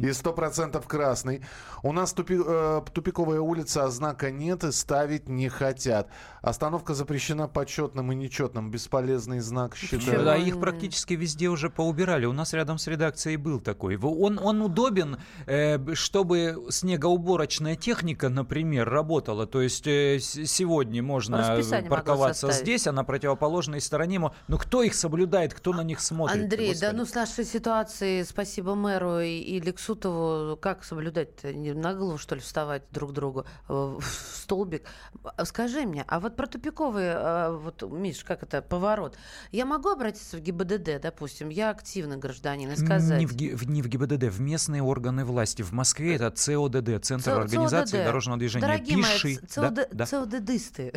И 0.02 0.12
сто 0.14 0.34
процентов 0.34 0.88
красный. 0.88 1.44
У 1.84 1.92
нас 2.00 2.14
тупи- 2.14 2.44
э, 2.46 2.82
тупиковая 2.94 3.40
улица, 3.42 3.84
а 3.84 3.90
знака 3.90 4.32
нет 4.32 4.64
и 4.64 4.72
ставить 4.72 5.30
не 5.30 5.50
хотят. 5.50 6.10
Остановка 6.42 6.94
запрещена 6.94 7.48
почетным 7.48 8.12
и 8.12 8.16
нечетным. 8.16 8.72
Бесполезный 8.72 9.40
знак 9.40 9.76
считаю. 9.76 10.24
Да, 10.24 10.36
их 10.38 10.60
практически 10.60 11.14
везде 11.14 11.50
уже 11.50 11.70
поубирали. 11.70 12.26
У 12.26 12.34
нас 12.34 12.54
рядом 12.54 12.78
с 12.78 12.88
редакцией 12.88 13.38
был 13.38 13.60
такой. 13.60 13.98
Он, 13.98 14.40
он 14.40 14.62
удобен, 14.62 15.18
э, 15.46 15.94
чтобы 15.96 16.68
снегоуборочная 16.70 17.76
техника, 17.76 18.30
например, 18.30 18.90
работала. 18.90 19.48
То 19.48 19.62
есть 19.62 19.88
э, 19.88 20.20
сегодня 20.20 21.04
можно 21.04 21.38
Расписание 21.38 21.90
парковаться 21.90 22.52
здесь, 22.52 22.88
а 22.88 22.92
на 22.92 23.04
противоположной 23.04 23.82
стороне. 23.82 24.22
Но 24.48 24.58
кто 24.58 24.82
их 24.82 24.96
соблюдает, 24.96 25.54
кто 25.54 25.74
на 25.74 25.82
них 25.82 26.00
смотрит? 26.00 26.44
Андрей, 26.44 26.76
да 26.80 26.92
ну 26.94 27.06
с 27.06 27.14
нашей 27.14 27.46
ситуацией 27.46 28.24
спасибо 28.24 28.76
мэру 28.76 29.20
и, 29.20 29.38
и 29.40 29.60
Лексутову. 29.60 30.58
Как 30.58 30.84
соблюдать-то? 30.84 31.54
Не 31.90 31.94
на 31.94 32.00
голову, 32.00 32.18
что 32.18 32.36
ли, 32.36 32.42
вставать 32.42 32.84
друг 32.92 33.14
другу 33.14 33.46
э, 33.68 33.74
в 33.74 34.04
столбик? 34.04 34.84
А 35.24 35.46
Скажи 35.46 35.86
мне, 35.86 36.06
а 36.08 36.20
вот 36.20 36.36
про 36.36 36.46
тупиковый, 36.48 37.06
э, 37.06 37.52
вот, 37.58 37.82
Миш, 37.82 38.24
как 38.24 38.44
это, 38.44 38.62
поворот. 38.62 39.18
Я 39.52 39.66
могу 39.66 39.90
обратиться 39.90 40.38
в 40.38 40.42
ГИБДД, 40.42 41.02
допустим, 41.02 41.50
я 41.50 41.72
активный 41.72 42.18
гражданин, 42.18 42.72
и 42.72 42.76
сказать... 42.76 43.20
Не 43.20 43.26
в, 43.26 43.36
Ги- 43.36 43.56
в- 43.56 43.68
не 43.68 43.82
в 43.82 43.88
ГИБДД, 43.88 44.26
в 44.26 44.40
местные 44.42 44.84
органы 44.84 45.26
власти. 45.26 45.62
В 45.64 45.72
Москве 45.72 46.16
это 46.16 46.30
ЦОДД, 46.32 47.04
Центр 47.04 47.24
Ц- 47.32 47.42
организации 47.42 47.98
ЦОДД. 47.98 48.06
дорожного 48.06 48.40
движения. 48.40 48.62
Дорогие 48.68 48.98
Пиши. 48.98 49.28
мои, 49.28 49.36
ЦОД 49.38 49.88
да. 49.92 50.06
ЦОДДисты. 50.06 50.94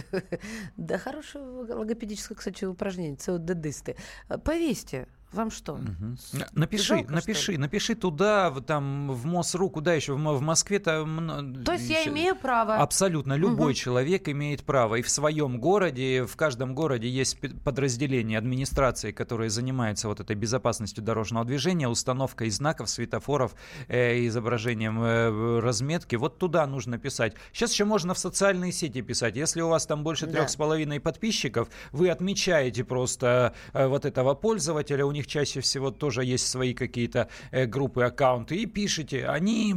Да, 0.76 0.98
хорошее 1.02 1.44
логопедическое, 1.44 2.36
кстати, 2.36 2.64
упражнение. 2.66 3.16
ЦОДДисты. 3.16 3.96
Повесьте 4.44 5.08
Вам 5.32 5.50
что? 5.50 5.74
Мгм. 5.76 6.16
Напиши, 6.52 6.96
Жалко, 6.96 7.12
напиши, 7.12 7.58
напиши 7.58 7.94
туда, 7.94 8.50
в- 8.50 8.60
там, 8.60 9.10
в 9.10 9.24
МОСРУ, 9.26 9.70
куда 9.70 9.94
еще, 9.94 10.12
в, 10.14 10.16
в 10.18 10.40
Москве-то... 10.42 11.04
мно- 11.06 11.64
То 11.64 11.72
есть 11.72 11.88
я 11.88 12.04
имею 12.06 12.36
право. 12.36 12.76
Абсолютно 12.76 13.34
любой 13.34 13.72
Мгм. 13.72 13.74
человек 13.74 14.28
имеет 14.28 14.62
право. 14.64 14.96
И 14.96 15.02
в 15.02 15.08
своем 15.10 15.58
городе, 15.58 16.24
в 16.24 16.36
каждом 16.36 16.74
городе 16.74 17.08
есть 17.08 17.38
подразделение 17.64 18.38
администрации, 18.38 19.12
которые 19.12 19.48
занимаются 19.50 20.08
вот 20.08 20.20
этой 20.20 20.36
безопасностью 20.36 21.02
дорожного 21.02 21.44
движения, 21.44 21.88
установкой 21.88 22.50
знаков, 22.50 22.90
светофоров, 22.90 23.54
э, 23.88 24.26
изображением 24.26 25.02
э, 25.02 25.60
разметки. 25.60 26.16
Вот 26.16 26.38
туда 26.38 26.66
нужно 26.66 26.98
писать. 26.98 27.34
Сейчас 27.52 27.72
еще 27.72 27.84
можно 27.84 28.12
в 28.14 28.18
социальные 28.18 28.72
сети 28.72 29.00
писать. 29.02 29.36
Если 29.36 29.60
у 29.62 29.68
вас 29.68 29.86
там 29.86 30.02
больше 30.04 30.26
трех 30.26 30.50
с 30.50 30.56
половиной 30.56 31.00
подписчиков, 31.00 31.68
вы 31.92 32.10
отмечаете 32.10 32.84
просто 32.84 33.54
э, 33.72 33.86
вот 33.86 34.04
этого 34.04 34.34
пользователя. 34.34 35.04
У 35.06 35.12
них 35.12 35.21
чаще 35.26 35.60
всего 35.60 35.90
тоже 35.90 36.24
есть 36.24 36.48
свои 36.48 36.74
какие-то 36.74 37.28
э, 37.50 37.66
группы, 37.66 38.02
аккаунты. 38.02 38.56
И 38.56 38.66
пишите. 38.66 39.26
Они 39.26 39.74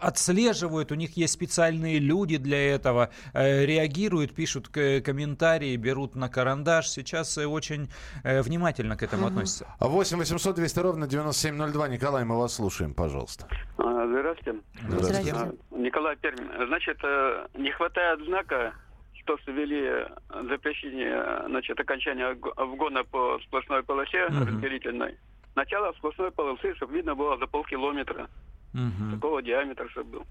отслеживают, 0.00 0.92
у 0.92 0.94
них 0.94 1.16
есть 1.16 1.32
специальные 1.34 1.98
люди 1.98 2.36
для 2.36 2.74
этого, 2.74 3.10
э, 3.32 3.64
реагируют, 3.64 4.34
пишут 4.34 4.68
комментарии, 4.68 5.76
берут 5.76 6.14
на 6.14 6.28
карандаш. 6.28 6.88
Сейчас 6.88 7.38
э, 7.38 7.46
очень 7.46 7.88
внимательно 8.24 8.96
к 8.96 9.02
этому 9.02 9.26
относятся. 9.26 9.66
8 9.80 10.18
800 10.18 10.56
200 10.56 10.78
ровно 10.80 11.06
9702. 11.06 11.88
Николай, 11.88 12.24
мы 12.24 12.38
вас 12.38 12.54
слушаем, 12.54 12.94
пожалуйста. 12.94 13.46
А, 13.78 14.06
Здравствуйте. 14.06 14.60
Здравствуйте. 14.88 15.32
А, 15.34 15.52
Николай 15.76 16.16
Пермин. 16.16 16.48
Значит, 16.66 16.98
не 17.54 17.70
хватает 17.72 18.20
знака, 18.24 18.74
что 19.24 19.38
ввели 19.46 19.82
э, 19.82 20.06
запрещение, 20.48 21.12
э, 21.14 21.44
значит, 21.48 21.78
окончания 21.78 22.36
вгона 22.56 23.04
по 23.04 23.38
сплошной 23.44 23.82
полосе 23.82 24.28
Мгм. 24.28 24.46
разделительной. 24.48 25.16
Начало 25.54 25.92
сплошной 25.92 26.30
полосы, 26.30 26.74
чтобы 26.76 26.94
видно 26.94 27.14
было 27.14 27.36
за 27.38 27.46
полкилометра. 27.46 28.28
Мгм. 28.72 29.12
Такого 29.14 29.42
диаметра, 29.42 29.88
чтобы 29.90 30.10
был. 30.18 30.26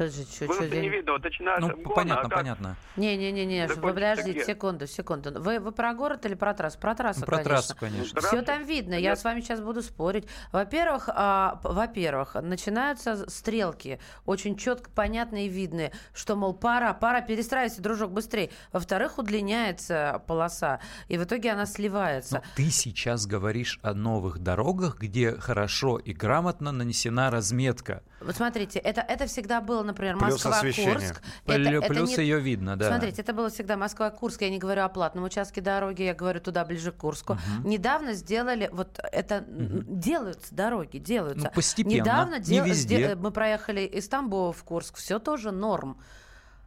Подожди, 0.00 0.26
чё- 0.32 0.46
Было 0.46 0.60
чё 0.60 0.68
не 0.80 0.86
я- 0.86 0.88
видно, 0.92 1.12
вот 1.12 1.24
начинается 1.24 1.68
Ну, 1.68 1.74
обгон, 1.74 1.94
понятно, 1.94 2.20
а 2.20 2.28
как 2.30 2.38
понятно. 2.38 2.76
Не-не-не, 2.96 3.66
вы 3.66 3.76
подождите, 3.76 4.44
секунду, 4.46 4.86
секунду. 4.86 5.38
Вы, 5.42 5.60
вы 5.60 5.72
про 5.72 5.92
город 5.92 6.24
или 6.24 6.32
про 6.32 6.54
трассу? 6.54 6.78
Про 6.78 6.94
трассу, 6.94 7.20
Про 7.26 7.36
конечно. 7.36 7.50
трассу, 7.50 7.76
конечно. 7.78 8.20
Все 8.22 8.40
там 8.40 8.64
видно, 8.64 8.94
я 8.94 9.10
Нет. 9.10 9.18
с 9.18 9.24
вами 9.24 9.42
сейчас 9.42 9.60
буду 9.60 9.82
спорить. 9.82 10.26
Во-первых, 10.52 11.10
а, 11.12 11.60
во-первых, 11.62 12.34
начинаются 12.36 13.28
стрелки, 13.28 14.00
очень 14.24 14.56
четко 14.56 14.88
понятные 14.90 15.48
и 15.48 15.48
видные, 15.50 15.92
что, 16.14 16.34
мол, 16.34 16.54
пора, 16.54 16.94
пора, 16.94 17.20
перестраивайся, 17.20 17.82
дружок, 17.82 18.10
быстрее. 18.10 18.48
Во-вторых, 18.72 19.18
удлиняется 19.18 20.22
полоса, 20.26 20.80
и 21.08 21.18
в 21.18 21.24
итоге 21.24 21.52
она 21.52 21.66
сливается. 21.66 22.36
Но 22.36 22.42
ты 22.56 22.70
сейчас 22.70 23.26
говоришь 23.26 23.78
о 23.82 23.92
новых 23.92 24.38
дорогах, 24.38 24.98
где 24.98 25.32
хорошо 25.32 25.98
и 25.98 26.14
грамотно 26.14 26.72
нанесена 26.72 27.30
разметка. 27.30 28.02
Вот 28.20 28.36
смотрите, 28.36 28.78
это, 28.78 29.00
это 29.00 29.26
всегда 29.26 29.60
было, 29.60 29.82
например, 29.82 30.18
Плюс. 30.18 30.32
Москва-Курск. 30.44 31.22
Плю- 31.46 31.54
Это, 31.54 31.70
это 31.70 31.86
Плюс 31.88 32.16
не- 32.18 32.24
ее 32.24 32.38
видно, 32.40 32.76
да. 32.76 32.88
Смотрите, 32.88 33.22
это 33.22 33.32
было 33.32 33.48
всегда 33.48 33.76
Москва-Курск. 33.76 34.42
Я 34.42 34.50
не 34.50 34.58
говорю 34.58 34.82
о 34.84 34.88
платном 34.88 35.24
участке 35.24 35.60
дороги, 35.60 36.02
я 36.02 36.14
говорю 36.14 36.40
туда 36.40 36.64
ближе 36.64 36.92
к 36.92 36.96
Курску. 36.96 37.38
Недавно 37.64 38.12
сделали, 38.12 38.68
вот 38.72 38.98
это 39.12 39.36
м, 39.36 39.84
делаются 39.88 40.54
дороги, 40.54 40.98
делаются. 40.98 41.46
Ну, 41.46 41.50
постепенно, 41.54 41.94
Недавно 41.94 42.34
не 42.36 42.40
дел- 42.44 42.64
везде. 42.64 43.14
мы 43.16 43.30
проехали 43.30 43.80
из 43.82 44.06
Тамбова 44.08 44.52
в 44.52 44.62
Курск, 44.64 44.96
все 44.96 45.18
тоже 45.18 45.50
норм. 45.50 45.96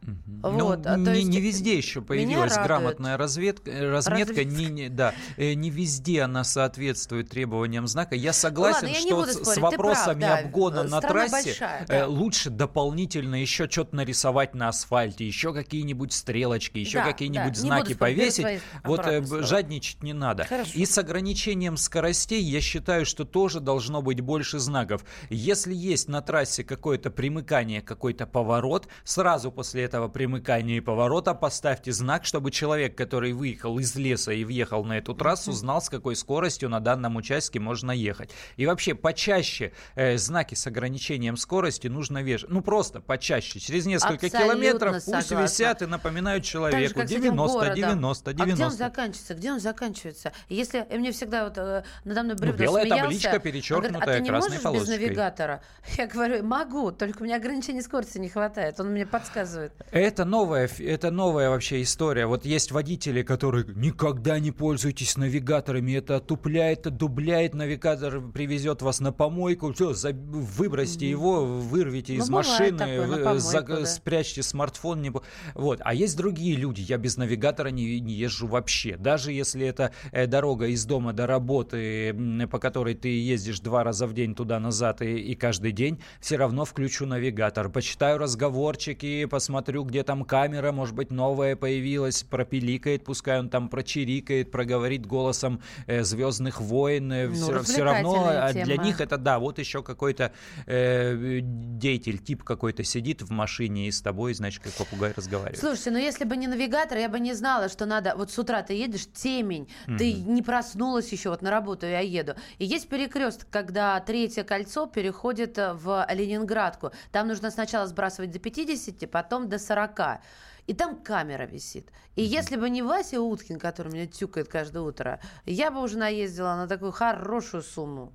Ну, 0.06 0.66
Вот, 0.66 0.86
а, 0.86 0.96
не, 0.96 1.16
есть 1.16 1.28
не 1.28 1.40
везде 1.40 1.76
еще 1.76 2.02
появилась 2.02 2.54
грамотная 2.54 3.16
разведка, 3.16 3.70
э, 3.70 3.90
разметка. 3.90 4.32
Разведка. 4.32 4.44
Не, 4.44 4.66
не- 4.66 4.88
да, 4.88 5.14
э, 5.36 5.54
не 5.54 5.70
везде 5.70 6.22
она 6.22 6.44
соответствует 6.44 7.30
требованиям 7.30 7.86
знака. 7.86 8.14
Я 8.14 8.32
согласен, 8.32 8.86
Ладно, 8.86 8.94
я 8.94 9.00
что 9.00 9.26
спорить, 9.26 9.46
с 9.48 9.56
вопросами 9.58 10.20
прав, 10.20 10.30
да. 10.30 10.38
обгона 10.38 10.82
на 10.82 10.98
Страна 10.98 11.28
трассе 11.28 11.32
большая, 11.32 11.82
э, 11.82 12.00
да. 12.00 12.06
лучше 12.06 12.50
дополнительно 12.50 13.36
еще 13.36 13.68
что-то 13.70 13.96
нарисовать 13.96 14.54
на 14.54 14.68
асфальте, 14.68 15.26
еще 15.26 15.54
какие-нибудь 15.54 16.12
стрелочки, 16.12 16.78
еще 16.78 16.98
Да, 16.98 17.04
какие-нибудь 17.04 17.54
да, 17.54 17.60
знаки 17.60 17.94
повесить. 17.94 18.46
Вот 18.84 19.06
э, 19.06 19.22
жадничать 19.42 20.02
не 20.02 20.12
надо. 20.12 20.44
Хорошо. 20.44 20.72
И 20.74 20.84
с 20.84 20.98
ограничением 20.98 21.76
скоростей 21.76 22.42
я 22.42 22.60
считаю, 22.60 23.06
что 23.06 23.24
тоже 23.24 23.60
должно 23.60 24.02
быть 24.02 24.20
больше 24.20 24.58
знаков. 24.58 25.04
Если 25.30 25.74
есть 25.74 26.08
на 26.08 26.20
трассе 26.20 26.64
какое-то 26.64 27.10
примыкание, 27.10 27.80
какой-то 27.80 28.26
поворот, 28.26 28.88
сразу 29.04 29.50
после 29.50 29.84
этого 29.84 29.93
примыкания 30.08 30.76
и 30.76 30.80
поворота 30.80 31.34
поставьте 31.34 31.92
знак, 31.92 32.24
чтобы 32.24 32.50
человек, 32.50 32.96
который 32.96 33.32
выехал 33.32 33.78
из 33.78 33.94
леса 33.96 34.32
и 34.32 34.44
въехал 34.44 34.84
на 34.84 34.98
эту 34.98 35.14
трассу, 35.14 35.52
знал, 35.52 35.80
с 35.80 35.88
какой 35.88 36.16
скоростью 36.16 36.68
на 36.68 36.80
данном 36.80 37.16
участке 37.16 37.60
можно 37.60 37.90
ехать. 37.90 38.30
И 38.56 38.66
вообще 38.66 38.94
почаще 38.94 39.72
э, 39.94 40.16
знаки 40.18 40.54
с 40.54 40.66
ограничением 40.66 41.36
скорости 41.36 41.88
нужно 41.88 42.22
вешать. 42.22 42.50
Ну 42.50 42.60
просто 42.62 43.00
почаще. 43.00 43.60
Через 43.60 43.86
несколько 43.86 44.26
Абсолютно 44.26 44.54
километров 44.54 44.92
пусть 44.94 45.06
согласна. 45.06 45.42
висят 45.42 45.82
и 45.82 45.86
напоминают 45.86 46.42
Так 46.42 46.46
же, 46.46 46.52
человеку 46.52 47.00
с 47.00 47.04
этим 47.04 47.22
90, 47.22 47.54
городом. 47.58 47.74
90, 47.74 48.30
А 48.30 48.34
где 48.34 48.42
он 48.42 48.48
90. 48.48 48.78
заканчивается? 48.78 49.34
Где 49.34 49.52
он 49.52 49.60
заканчивается? 49.60 50.32
Если 50.48 50.86
и 50.90 50.98
мне 50.98 51.12
всегда 51.12 51.44
вот 51.44 51.58
э, 51.58 51.84
надо 52.04 52.22
мной 52.22 52.36
Ну, 52.36 52.42
Брюдов 52.42 52.60
белая 52.60 52.84
смеялся, 52.84 53.02
табличка, 53.04 53.28
он 53.28 53.32
говорит, 53.32 53.52
перечеркнутая 53.54 54.14
а 54.14 54.16
ты 54.16 54.22
не 54.22 54.28
красной 54.28 54.48
можешь 54.48 54.62
полосочкой». 54.62 54.98
без 54.98 55.06
навигатора? 55.06 55.62
Я 55.98 56.06
говорю, 56.06 56.44
могу, 56.44 56.92
только 56.92 57.22
у 57.22 57.24
меня 57.24 57.36
ограничения 57.36 57.82
скорости 57.82 58.18
не 58.18 58.28
хватает. 58.28 58.80
Он 58.80 58.88
мне 58.90 59.06
подсказывает. 59.06 59.72
Это 59.90 60.24
новая, 60.24 60.68
это 60.80 61.12
новая 61.12 61.50
вообще 61.50 61.80
история. 61.82 62.26
Вот 62.26 62.44
есть 62.44 62.72
водители, 62.72 63.22
которые 63.22 63.64
никогда 63.76 64.40
не 64.40 64.50
пользуйтесь 64.50 65.16
навигаторами, 65.16 65.92
это 65.92 66.16
отупляет, 66.16 66.82
дубляет, 66.96 67.54
навигатор 67.54 68.20
привезет 68.32 68.82
вас 68.82 68.98
на 68.98 69.12
помойку, 69.12 69.72
все, 69.72 69.94
выбросьте 70.12 71.08
его, 71.08 71.44
вырвите 71.44 72.14
Ну, 72.14 72.24
из 72.24 72.28
машины, 72.28 72.76
такое, 72.78 73.06
вы- 73.06 73.16
помойку, 73.18 73.38
за- 73.40 73.62
да. 73.62 73.86
спрячьте 73.86 74.42
смартфон. 74.42 75.00
Не... 75.00 75.12
Вот. 75.54 75.80
А 75.84 75.94
есть 75.94 76.16
другие 76.16 76.56
люди, 76.56 76.80
я 76.80 76.98
без 76.98 77.16
навигатора 77.16 77.68
не, 77.68 78.00
не 78.00 78.14
езжу 78.14 78.48
вообще. 78.48 78.96
Даже 78.96 79.30
если 79.30 79.64
это 79.64 79.92
э, 80.10 80.26
дорога 80.26 80.66
из 80.66 80.84
дома 80.86 81.12
до 81.12 81.28
работы, 81.28 82.16
по 82.50 82.58
которой 82.58 82.94
ты 82.94 83.08
ездишь 83.22 83.60
два 83.60 83.84
раза 83.84 84.08
в 84.08 84.12
день 84.12 84.34
туда-назад 84.34 85.02
и, 85.02 85.14
и 85.18 85.36
каждый 85.36 85.70
день, 85.70 86.00
все 86.20 86.36
равно 86.36 86.64
включу 86.64 87.06
навигатор. 87.06 87.68
Почитаю 87.68 88.18
разговорчики, 88.18 89.24
посмотрю, 89.26 89.73
где 89.82 90.04
там 90.04 90.24
камера, 90.24 90.70
может 90.70 90.94
быть, 90.94 91.10
новая 91.10 91.56
появилась, 91.56 92.22
пропиликает, 92.22 93.04
пускай 93.04 93.40
он 93.40 93.48
там 93.48 93.68
прочирикает, 93.68 94.50
проговорит 94.50 95.06
голосом 95.06 95.60
э, 95.86 96.02
Звездных 96.04 96.60
войн. 96.60 97.12
э, 97.12 97.28
Ну, 97.28 97.34
все, 97.34 97.62
все 97.62 97.82
равно 97.82 98.26
а 98.28 98.52
для 98.52 98.64
тема. 98.64 98.84
них 98.84 99.00
это 99.00 99.16
да, 99.16 99.38
вот 99.38 99.58
еще 99.58 99.82
какой-то 99.82 100.32
э, 100.66 101.40
деятель, 101.42 102.18
тип 102.18 102.44
какой-то 102.44 102.84
сидит 102.84 103.22
в 103.22 103.30
машине 103.30 103.88
и 103.88 103.90
с 103.90 104.00
тобой, 104.00 104.34
значит, 104.34 104.62
как 104.62 104.72
попугай 104.74 105.12
разговаривает. 105.16 105.58
Слушайте, 105.58 105.90
ну 105.90 105.98
если 105.98 106.24
бы 106.24 106.36
не 106.36 106.46
навигатор, 106.46 106.98
я 106.98 107.08
бы 107.08 107.18
не 107.18 107.34
знала, 107.34 107.68
что 107.68 107.86
надо... 107.86 108.14
Вот 108.16 108.30
с 108.30 108.38
утра 108.38 108.62
ты 108.62 108.74
едешь, 108.74 109.06
темень, 109.12 109.68
ты 109.98 110.12
не 110.12 110.42
проснулась 110.42 111.10
еще, 111.10 111.30
вот 111.30 111.42
на 111.42 111.50
работу 111.50 111.86
я 111.86 112.00
еду. 112.00 112.34
И 112.58 112.64
есть 112.64 112.88
перекресток, 112.88 113.48
когда 113.50 113.98
третье 114.00 114.44
кольцо 114.44 114.86
переходит 114.86 115.56
в 115.56 116.06
Ленинградку. 116.12 116.92
Там 117.12 117.28
нужно 117.28 117.50
сначала 117.50 117.86
сбрасывать 117.86 118.30
до 118.30 118.38
50, 118.38 119.10
потом 119.10 119.48
до 119.54 119.58
40. 119.58 120.20
И 120.66 120.74
там 120.74 120.96
камера 121.02 121.44
висит. 121.44 121.90
И 122.16 122.22
если 122.22 122.56
бы 122.56 122.70
не 122.70 122.82
Вася 122.82 123.20
Уткин, 123.20 123.58
который 123.58 123.92
меня 123.92 124.06
тюкает 124.06 124.48
каждое 124.48 124.80
утро, 124.82 125.20
я 125.44 125.70
бы 125.70 125.82
уже 125.82 125.98
наездила 125.98 126.56
на 126.56 126.66
такую 126.66 126.92
хорошую 126.92 127.62
сумму. 127.62 128.12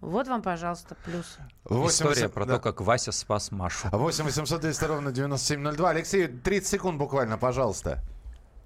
Вот 0.00 0.28
вам, 0.28 0.42
пожалуйста, 0.42 0.96
плюс. 1.04 1.38
История 1.64 1.80
800 2.26 2.34
про 2.34 2.44
да. 2.46 2.54
то, 2.56 2.60
как 2.60 2.80
Вася 2.80 3.12
спас 3.12 3.50
Машу. 3.52 3.88
8 3.90 4.24
800 4.24 4.60
200 4.60 4.84
ровно 4.84 5.12
9702. 5.12 5.90
Алексей, 5.90 6.26
30 6.26 6.68
секунд 6.68 6.98
буквально, 6.98 7.38
пожалуйста. 7.38 8.00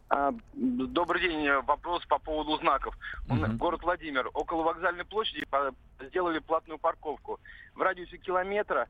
А, 0.09 0.33
Добрый 0.55 1.21
день. 1.21 1.47
Вопрос 1.67 2.05
по 2.07 2.19
поводу 2.19 2.57
знаков. 2.59 2.97
У 3.29 3.35
нас 3.37 3.51
Мгм. 3.51 3.59
Город 3.59 3.83
Владимир. 3.83 4.31
Около 4.33 4.63
вокзальной 4.63 5.05
площади 5.05 5.45
по- 5.51 5.75
сделали 6.09 6.39
платную 6.41 6.79
парковку. 6.79 7.39
В 7.75 7.83
радиусе 7.83 8.17
километра 8.17 8.89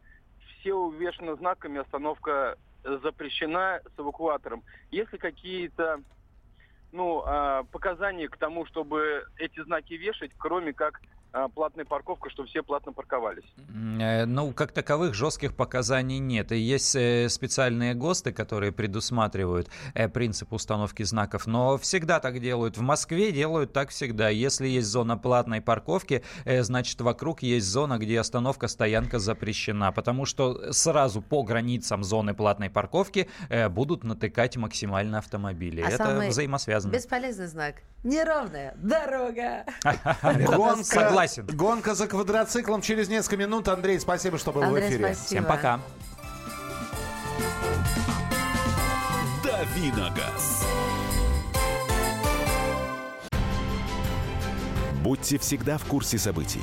все 0.60 0.72
увешаны 0.74 1.34
знаками 1.36 1.80
«Остановка 1.80 2.56
запрещена» 2.84 3.80
с 3.84 4.00
эвакуатором. 4.00 4.62
Есть 4.90 5.12
ли 5.12 5.18
какие-то 5.18 6.02
ну, 6.92 7.22
а, 7.26 7.64
показания 7.64 8.28
к 8.28 8.36
тому, 8.36 8.66
чтобы 8.66 9.26
эти 9.36 9.62
знаки 9.62 9.94
вешать, 9.94 10.30
кроме 10.38 10.72
как 10.72 11.00
платная 11.54 11.84
парковка, 11.84 12.30
чтобы 12.30 12.48
все 12.48 12.62
платно 12.62 12.92
парковались? 12.92 13.44
Э, 14.00 14.24
Ну, 14.26 14.52
как 14.52 14.72
таковых 14.72 15.14
жестких 15.14 15.54
показаний 15.54 16.18
нет. 16.18 16.52
И 16.52 16.58
есть 16.58 16.94
э, 16.96 17.28
специальные 17.28 17.94
ГОСТы, 17.94 18.32
которые 18.32 18.72
предусматривают 18.72 19.68
э, 19.94 20.08
принцип 20.08 20.52
установки 20.52 21.02
знаков, 21.02 21.46
но 21.46 21.76
всегда 21.78 22.20
так 22.20 22.40
делают. 22.40 22.76
В 22.76 22.80
Москве 22.80 23.32
делают 23.32 23.72
так 23.72 23.90
всегда. 23.90 24.28
Если 24.28 24.68
есть 24.68 24.88
зона 24.88 25.16
платной 25.16 25.60
парковки, 25.60 26.22
значит, 26.44 27.00
вокруг 27.00 27.42
есть 27.42 27.66
зона, 27.66 27.98
где 27.98 28.18
остановка, 28.20 28.68
стоянка 28.68 29.18
запрещена, 29.18 29.92
потому 29.92 30.24
что 30.24 30.72
сразу 30.72 31.22
по 31.22 31.42
границам 31.42 32.04
зоны 32.04 32.34
платной 32.34 32.70
парковки 32.70 33.28
будут 33.70 34.04
натыкать 34.04 34.56
максимально 34.56 35.18
автомобили. 35.18 35.80
А 35.80 35.88
Это 35.88 35.96
самый 35.96 36.28
взаимосвязано. 36.28 36.92
Бесполезный 36.92 37.46
знак. 37.46 37.76
Неровная 38.04 38.74
дорога. 38.76 39.64
Гонка, 40.46 40.84
Согласен. 40.84 41.46
Гонка 41.46 41.94
за 41.94 42.06
квадроциклом 42.06 42.80
через 42.80 43.08
несколько 43.08 43.36
минут. 43.36 43.68
Андрей, 43.68 43.98
спасибо, 43.98 44.38
что 44.38 44.52
был 44.52 44.62
Андрей, 44.62 44.84
в 44.84 44.88
эфире. 44.90 45.04
спасибо. 45.14 45.26
Всем 45.26 45.44
пока. 45.44 45.80
Давиногаз. 49.42 50.64
Будьте 55.02 55.38
всегда 55.38 55.78
в 55.78 55.84
курсе 55.84 56.18
событий. 56.18 56.62